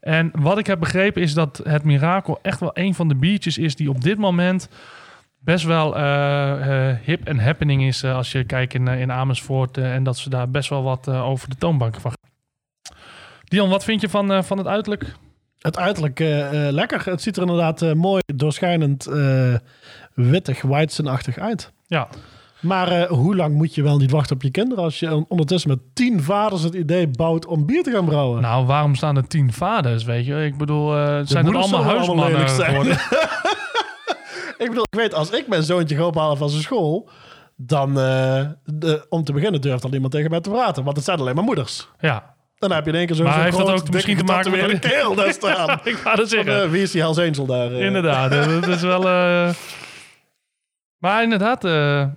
[0.00, 3.58] En wat ik heb begrepen is dat het Mirakel echt wel een van de biertjes
[3.58, 4.68] is die op dit moment
[5.38, 9.78] best wel eh, eh, hip en happening is eh, als je kijkt in, in Amersfoort
[9.78, 12.12] en dat ze daar best wel wat over de toonbank van.
[13.44, 15.14] Dion, wat vind je van, van het uiterlijk?
[15.58, 16.18] Het uiterlijk
[16.72, 17.04] lekker.
[17.04, 19.08] Het ziet er inderdaad mooi, doorschijnend,
[20.14, 21.72] wittig, weizenachtig uit.
[21.92, 22.08] Ja,
[22.60, 25.24] Maar eh, hoe lang moet je wel niet wachten op je kinderen als je on-
[25.28, 28.40] ondertussen met tien vaders het idee bouwt om bier te gaan brouwen?
[28.42, 30.44] nou, waarom staan er tien vaders, weet je?
[30.44, 32.92] Ik bedoel, eh, zijn het moeders allemaal huismannen geworden?
[34.64, 37.08] ik bedoel, ik weet, als ik mijn zoontje ga ophalen van zijn school,
[37.56, 40.84] dan de, om te beginnen durft al iemand tegen mij te praten.
[40.84, 41.88] Want het zijn alleen maar moeders.
[42.00, 44.24] Ja, Dan heb je in één keer zo'n Maar zo'n heeft dat ook misschien te
[44.24, 45.80] maken met- getatoeëerde kerel daar staan.
[45.84, 46.70] ik ga Van, zeggen.
[46.70, 47.72] wie is die Hells Angel daar?
[47.72, 49.02] Inderdaad, dat is wel...
[51.02, 52.12] Maar inderdaad, eh,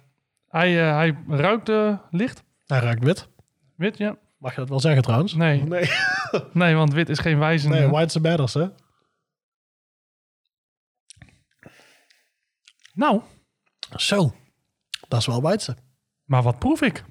[0.47, 2.43] hij, eh, hij ruikt eh, licht.
[2.65, 3.29] Hij ruikt wit.
[3.75, 4.17] Wit, ja.
[4.37, 5.33] Mag je dat wel zeggen trouwens?
[5.33, 5.89] Nee, Nee,
[6.53, 7.69] nee want wit is geen wijze.
[7.69, 8.67] nee whites badders, hè?
[12.93, 13.21] Nou,
[13.95, 14.35] Zo.
[15.07, 15.69] Dat is wel whites.
[16.23, 17.03] maar wat proef ik?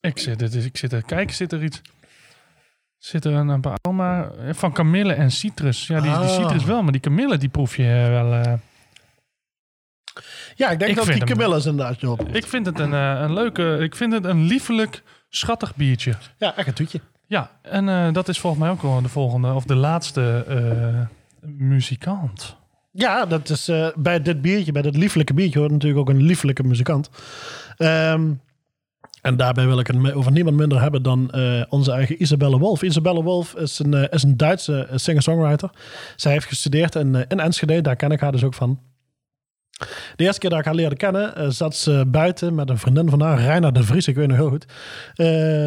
[0.00, 1.80] Ik zit, het is, ik zit te kijken, zit er iets...
[3.04, 5.86] Zit er een, paar aroma van kamille en citrus.
[5.86, 6.28] Ja, die, die Ah.
[6.28, 8.32] citrus wel, maar die kamille die proef je eh, wel...
[8.32, 8.52] eh,
[10.54, 12.28] Ja, ik denk Ik dat die hem- Camillus inderdaad je op.
[12.28, 13.76] ik vind het een, eh, een leuke...
[13.80, 16.14] Ik vind het een liefelijk, schattig biertje.
[16.38, 17.00] Ja, echt een toetje.
[17.26, 21.06] Ja, en eh, dat is volgens mij ook wel de volgende, of de laatste eh,
[21.50, 22.56] muzikant.
[22.90, 26.22] Ja, dat is eh, bij dit biertje, bij dit lieflijke biertje, hoort natuurlijk ook een
[26.22, 27.10] lieflijke muzikant.
[27.76, 28.32] Ehm,
[29.24, 32.82] en daarbij wil ik het over niemand minder hebben dan eh, onze eigen Isabelle Wolf.
[32.82, 35.70] Isabelle Wolf is een, eh, is een Duitse eh, singer-songwriter.
[36.16, 38.80] Zij heeft gestudeerd in, in Enschede, daar ken ik haar dus ook van.
[40.16, 43.20] De eerste keer dat ik haar leerde kennen, zat ze buiten met een vriendin van
[43.20, 44.66] haar, Reina de Vries, ik weet nog heel goed.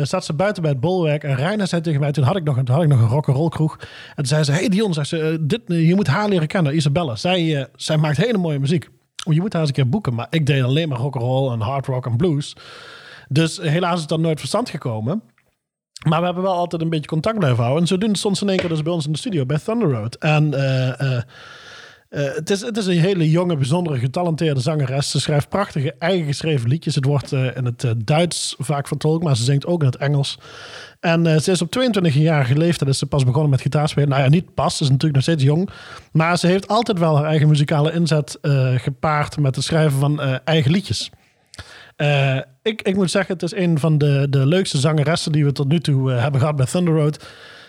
[0.08, 2.56] Zat ze buiten bij het bolwerk en Reina zei tegen mij, toen had ik nog,
[2.56, 3.78] had ik nog een rock'n'roll kroeg.
[3.80, 7.16] En toen zei ze, hey Dion, zegt ze, dit, je moet haar leren kennen, Isabelle.
[7.16, 8.90] Zij, zij maakt hele mooie muziek.
[9.26, 10.14] Oh, Je moet haar eens een keer boeken.
[10.14, 12.56] Maar ik deed alleen maar rock'n'roll en hard rock en blues.
[13.30, 15.22] Dus helaas is dat nooit verstand gekomen.
[16.06, 17.82] Maar we hebben wel altijd een beetje contact blijven houden.
[17.82, 19.92] En zodoende stond ze in één keer dus bij ons in de studio bij Thunder
[19.92, 20.16] Road.
[20.16, 21.18] En eh, eh,
[22.10, 25.12] eh, het, is, het is een hele jonge, bijzondere, getalenteerde zangeres.
[25.12, 26.96] Ze schrijft prachtige, eigen geschreven liedjes.
[26.96, 30.40] Het wordt in het Duits vaak vertolkt, maar ze zingt ook in het Engels.
[31.00, 34.10] En ze is op 22-jarige leeftijd is ze pas begonnen met gitaarspelen.
[34.10, 35.70] Nou ja, niet pas, ze is natuurlijk nog steeds jong.
[36.12, 38.38] Maar ze heeft altijd wel haar eigen muzikale inzet
[38.76, 41.10] gepaard met het schrijven van eigen liedjes.
[41.98, 45.52] Eh, ik, ik moet zeggen, het is een van de, de leukste zangeressen die we
[45.52, 47.26] tot nu toe eh, hebben gehad bij Thunder Road.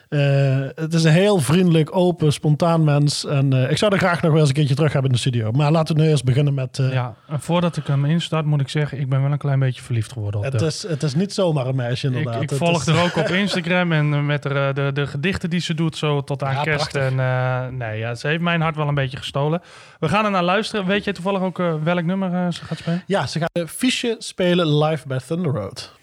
[0.09, 3.27] Eh, het is een heel vriendelijk, open, spontaan mens.
[3.27, 5.23] En eh, ik zou er graag nog wel eens een keertje terug hebben in de
[5.23, 5.51] studio.
[5.53, 6.79] Maar laten we nu eerst beginnen met...
[6.79, 9.59] eh, Ja, en voordat ik hem instart, moet ik zeggen, ik ben wel een klein
[9.59, 12.43] beetje verliefd geworden op het, de- is, het is niet zomaar een meisje Ik, inderdaad.
[12.43, 15.61] ik Het volg is- er ook op Instagram en met de, de, de gedichten die
[15.61, 16.91] ze doet zo tot aan Ja, kerst.
[16.91, 17.13] prachtig.
[17.13, 19.63] En eh, nee, ja, ze heeft mijn hart wel een beetje gestolen.
[19.99, 20.87] We gaan er naar luisteren.
[20.87, 23.03] Weet jij toevallig ook welk nummer ze gaat spelen?
[23.07, 25.97] Ja, ze een fiche spelen live bij Thunder Road.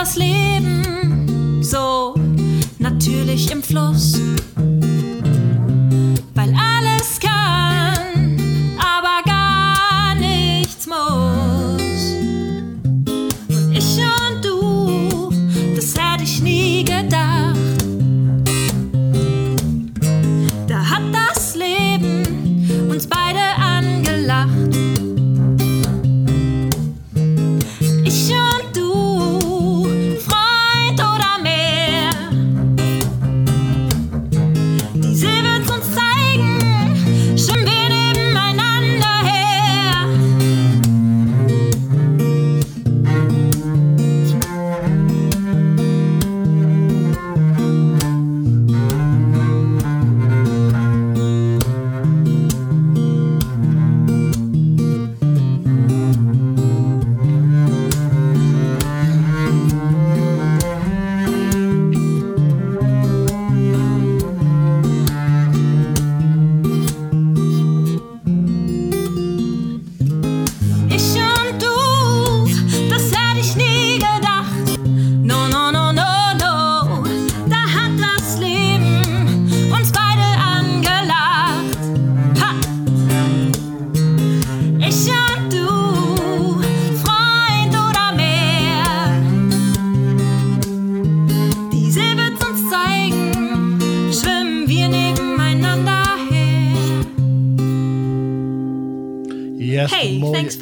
[0.00, 2.14] Das Leben so
[2.78, 4.18] natürlich im Fluss.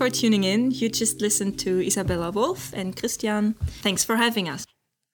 [0.08, 0.70] For tuning in.
[0.70, 3.56] You just listened to Isabella Wolf and Christian.
[3.82, 4.62] Thanks for having us.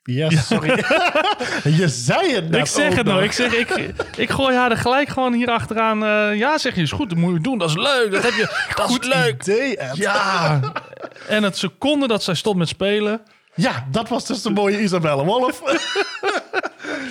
[0.06, 0.68] Yes, sorry.
[1.78, 3.16] je zei het net Ik zeg het nou.
[3.16, 3.24] nog.
[3.24, 6.04] Ik, zeg, ik, ik gooi haar er gelijk gewoon hier achteraan.
[6.04, 7.58] eh, ja, zeg je, is goed, dat moet je doen.
[7.58, 8.12] Dat is leuk.
[8.12, 8.64] Dat heb je.
[8.76, 9.42] Dat is leuk.
[9.42, 9.96] idee, Ed.
[9.96, 10.60] Ja.
[11.28, 13.20] En het seconde dat zij stopt met spelen.
[13.54, 15.62] Ja, dat was dus de mooie Isabelle Wolf.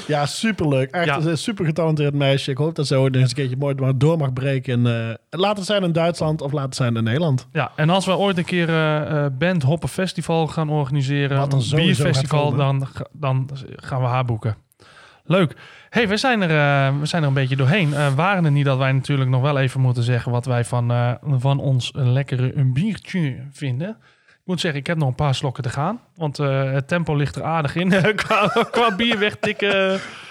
[0.08, 0.91] ja, superleuk.
[0.91, 1.18] Echt Ja.
[1.22, 2.52] een super getalenteerd meisje.
[2.52, 4.74] Ik hoop dat ze ooit eens een keertje mooi door mag breken.
[4.86, 7.48] In, eh, laat het zijn in Duitsland of laat het zijn in Nederland.
[7.52, 11.54] Ja, en als we ooit een keer eh, eh, Band Hoppen Festival gaan organiseren, Wat
[11.54, 14.56] een bierfestival, dan, dan gaan we haar boeken.
[15.26, 15.56] Leuk.
[15.89, 17.94] hey, we, zijn er, eh, we zijn er een beetje doorheen.
[17.94, 20.91] Eh, waren het niet dat wij natuurlijk nog wel even moeten zeggen wat wij van,
[20.91, 23.98] eh, van ons een lekkere een biertje vinden.
[24.44, 26.02] Ik moet zeggen, ik heb nog een paar slokken te gaan.
[26.16, 29.70] Want eh, het tempo ligt er aardig in qua, qua bier wegtikken.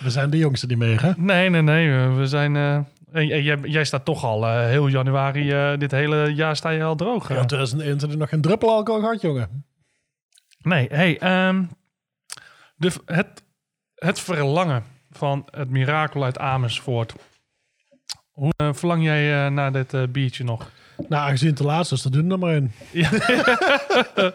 [0.00, 1.12] We zijn de jongste die mee, hè?
[1.16, 1.92] Nee, nee, nee.
[2.04, 2.56] eh, We zijn...
[2.56, 2.74] eh,
[3.12, 6.70] en jij, jij- jij staat toch al eh, heel januari, eh, dit hele jaar sta
[6.70, 7.30] je al droog.
[7.30, 7.36] eh.
[7.36, 9.64] Ja, 2021 nog geen druppel alcohol gehad, jongen.
[10.62, 11.64] Nee, hey, ehm,
[12.76, 13.42] de, het,
[13.94, 17.14] het verlangen van het mirakel uit Amersfoort.
[18.30, 20.70] Hoe eh, verlang jij eh, naar dit eh, biertje nog?
[21.09, 22.72] Nou, aangezien het de laatste is, dan doen we er maar in.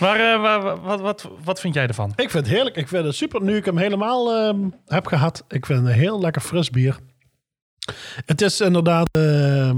[0.00, 2.08] Maar eh, wa- wa- wat, wat, wat vind jij ervan?
[2.16, 2.76] Ik vind het heerlijk.
[2.76, 3.42] Ik vind het super.
[3.42, 5.44] Nu ik hem helemaal ehm, heb gehad.
[5.48, 6.98] Ik vind het een heel lekker fris bier.
[8.26, 9.08] Het is inderdaad...
[9.12, 9.76] ehm,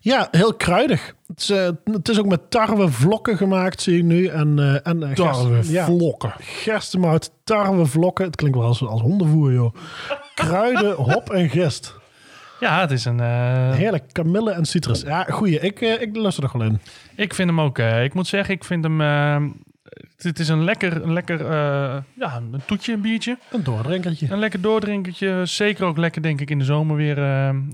[0.00, 1.14] ja, heel kruidig.
[1.26, 4.26] Het is, eh, het is ook met tarwevlokken gemaakt, zie ik nu.
[4.26, 5.02] En, eh en
[5.52, 6.34] gerst- ja, vlokken.
[7.44, 8.24] tarwevlokken.
[8.24, 9.74] Het klinkt wel als, als hondenvoer, joh.
[10.34, 11.94] Kruiden, hop en gist.
[12.64, 13.20] Ja, het is een...
[13.20, 15.00] eh, Heerlijk, kamille en citrus.
[15.00, 15.60] Ja, goeie.
[15.60, 16.80] Ik, eh, ik lust er wel in.
[17.14, 17.78] ik vind hem ook...
[17.78, 19.00] eh, ik moet zeggen, ik vind hem...
[20.16, 21.52] het is een lekker, een lekker
[22.14, 23.38] ja, een toetje, een biertje.
[23.50, 24.26] Een doordrinkertje.
[24.30, 25.40] Een lekker doordrinkertje.
[25.46, 27.18] Zeker ook lekker, denk ik, in de zomer weer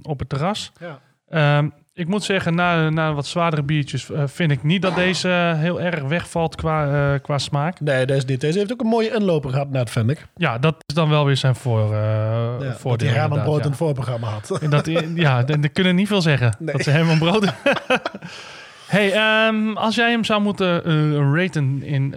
[0.02, 0.72] op het terras.
[0.80, 0.98] Ja.
[1.28, 1.68] Ehm,
[2.00, 5.58] ik moet zeggen, na, na wat zwaardere biertjes eh, vind ik niet dat deze eh,
[5.58, 7.80] heel erg wegvalt qua, eh, qua smaak.
[7.80, 8.40] Nee, deze niet.
[8.40, 10.26] Deze heeft ook een mooie inloper gehad net, vind ik.
[10.34, 13.08] Ja, dat is dan wel weer zijn voor, Ja, dat voordeel.
[13.08, 13.68] hij Herman Brood ja.
[13.68, 14.58] het voorprogramma had.
[14.60, 16.56] En Dat, ja, de kunnen niet veel zeggen.
[16.58, 17.52] Dat ze Herman Brood...
[18.86, 20.82] hey, ehm, als jij hem zou moeten
[21.34, 22.14] raten in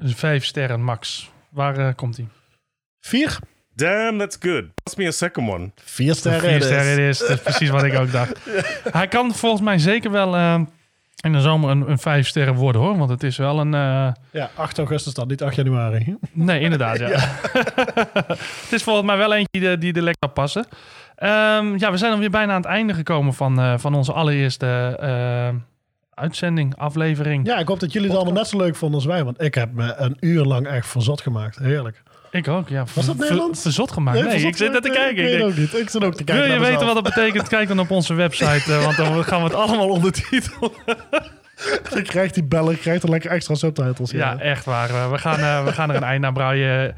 [0.00, 2.26] vijf sterren max, waar komt hij?
[3.00, 3.38] Vier?
[3.76, 4.64] Damn, that's good.
[4.82, 5.70] Pass me a second one.
[5.84, 6.40] Vier sterren.
[6.40, 7.18] Vier sterren is.
[7.18, 8.38] Dat is precies wat ik ook dacht.
[8.90, 10.60] Hij kan volgens mij zeker wel eh,
[11.20, 12.96] in de zomer een, een vijf sterren worden hoor.
[12.98, 13.74] Want het is wel een...
[13.74, 16.16] eh, Ja, 8 augustus dan, niet 8 januari.
[16.32, 17.08] Nee, inderdaad, ja.
[18.62, 20.66] het is volgens mij wel eentje die, er- die er lekker passen.
[21.16, 24.96] Ehm, ja, we zijn alweer bijna aan het einde gekomen van, eh, van onze allereerste
[25.00, 25.48] eh,
[26.14, 27.46] uitzending, aflevering.
[27.46, 29.24] Ja, ik hoop dat jullie het allemaal net zo leuk vonden als wij.
[29.24, 31.58] Want ik heb me een uur lang echt verzot gemaakt.
[31.58, 32.02] Heerlijk.
[32.36, 32.84] Ik ook, ja.
[32.94, 33.62] Was dat Nederlands?
[33.62, 34.22] Verzot gemaakt.
[34.24, 35.24] Nee, ik zit net te kijken.
[35.24, 35.74] Nee, Ik weet ook niet.
[35.74, 36.94] Ik zit ook te kijken wil je weten mezelf.
[36.94, 37.48] wat dat betekent?
[37.48, 40.70] Kijk dan op onze website, eh, want dan gaan we het allemaal ondertitelen.
[41.94, 44.10] Je krijgt die bellen, je krijgt er lekker extra subtitles.
[44.10, 44.90] Ja, Ja, echt waar.
[44.90, 46.94] Eh, We gaan, eh, we gaan er een eind aan breien.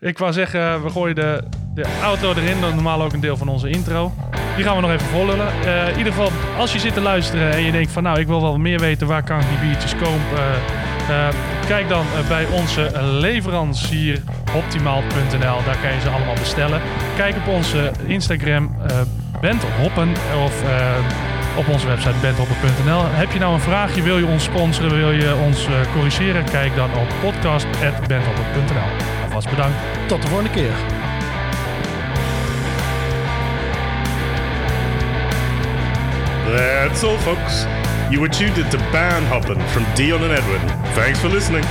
[0.00, 1.42] Ik wou zeggen, we gooien de,
[1.74, 2.60] de auto erin.
[2.60, 4.12] Dat is normaal ook een deel van onze intro.
[4.56, 5.48] Die gaan we nog even vollullen.
[5.92, 8.02] In ieder geval, als je zit te luisteren en je denkt van...
[8.02, 10.60] nou, ik wil wel meer weten, waar kan ik die biertjes kopen?
[11.08, 11.34] Eh, eh,
[11.66, 14.22] kijk dan eh, bij onze leverancier
[14.54, 15.64] optimaal.nl.
[15.64, 16.80] Daar kan je ze allemaal bestellen.
[17.16, 19.00] Kijk op onze Instagram, eh
[19.40, 20.08] Bent Hoppen
[20.44, 20.62] of...
[20.62, 21.26] eh,
[21.56, 23.02] op onze website benthoppen.nl.
[23.04, 26.44] Heb je nou een vraagje, wil je ons sponsoren, wil je ons eh, corrigeren?
[26.44, 29.04] Kijk dan op podcast.benthoppen.nl.
[29.24, 29.76] Alvast bedankt.
[30.06, 30.72] Tot de volgende keer.
[36.56, 37.66] That's all, folks.
[38.10, 40.60] You were tuned into Band Hoppin' from Dion and Edwin.
[40.94, 41.64] Thanks for listening.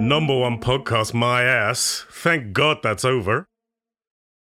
[0.00, 2.06] Number one podcast, my ass.
[2.10, 3.46] Thank God that's over.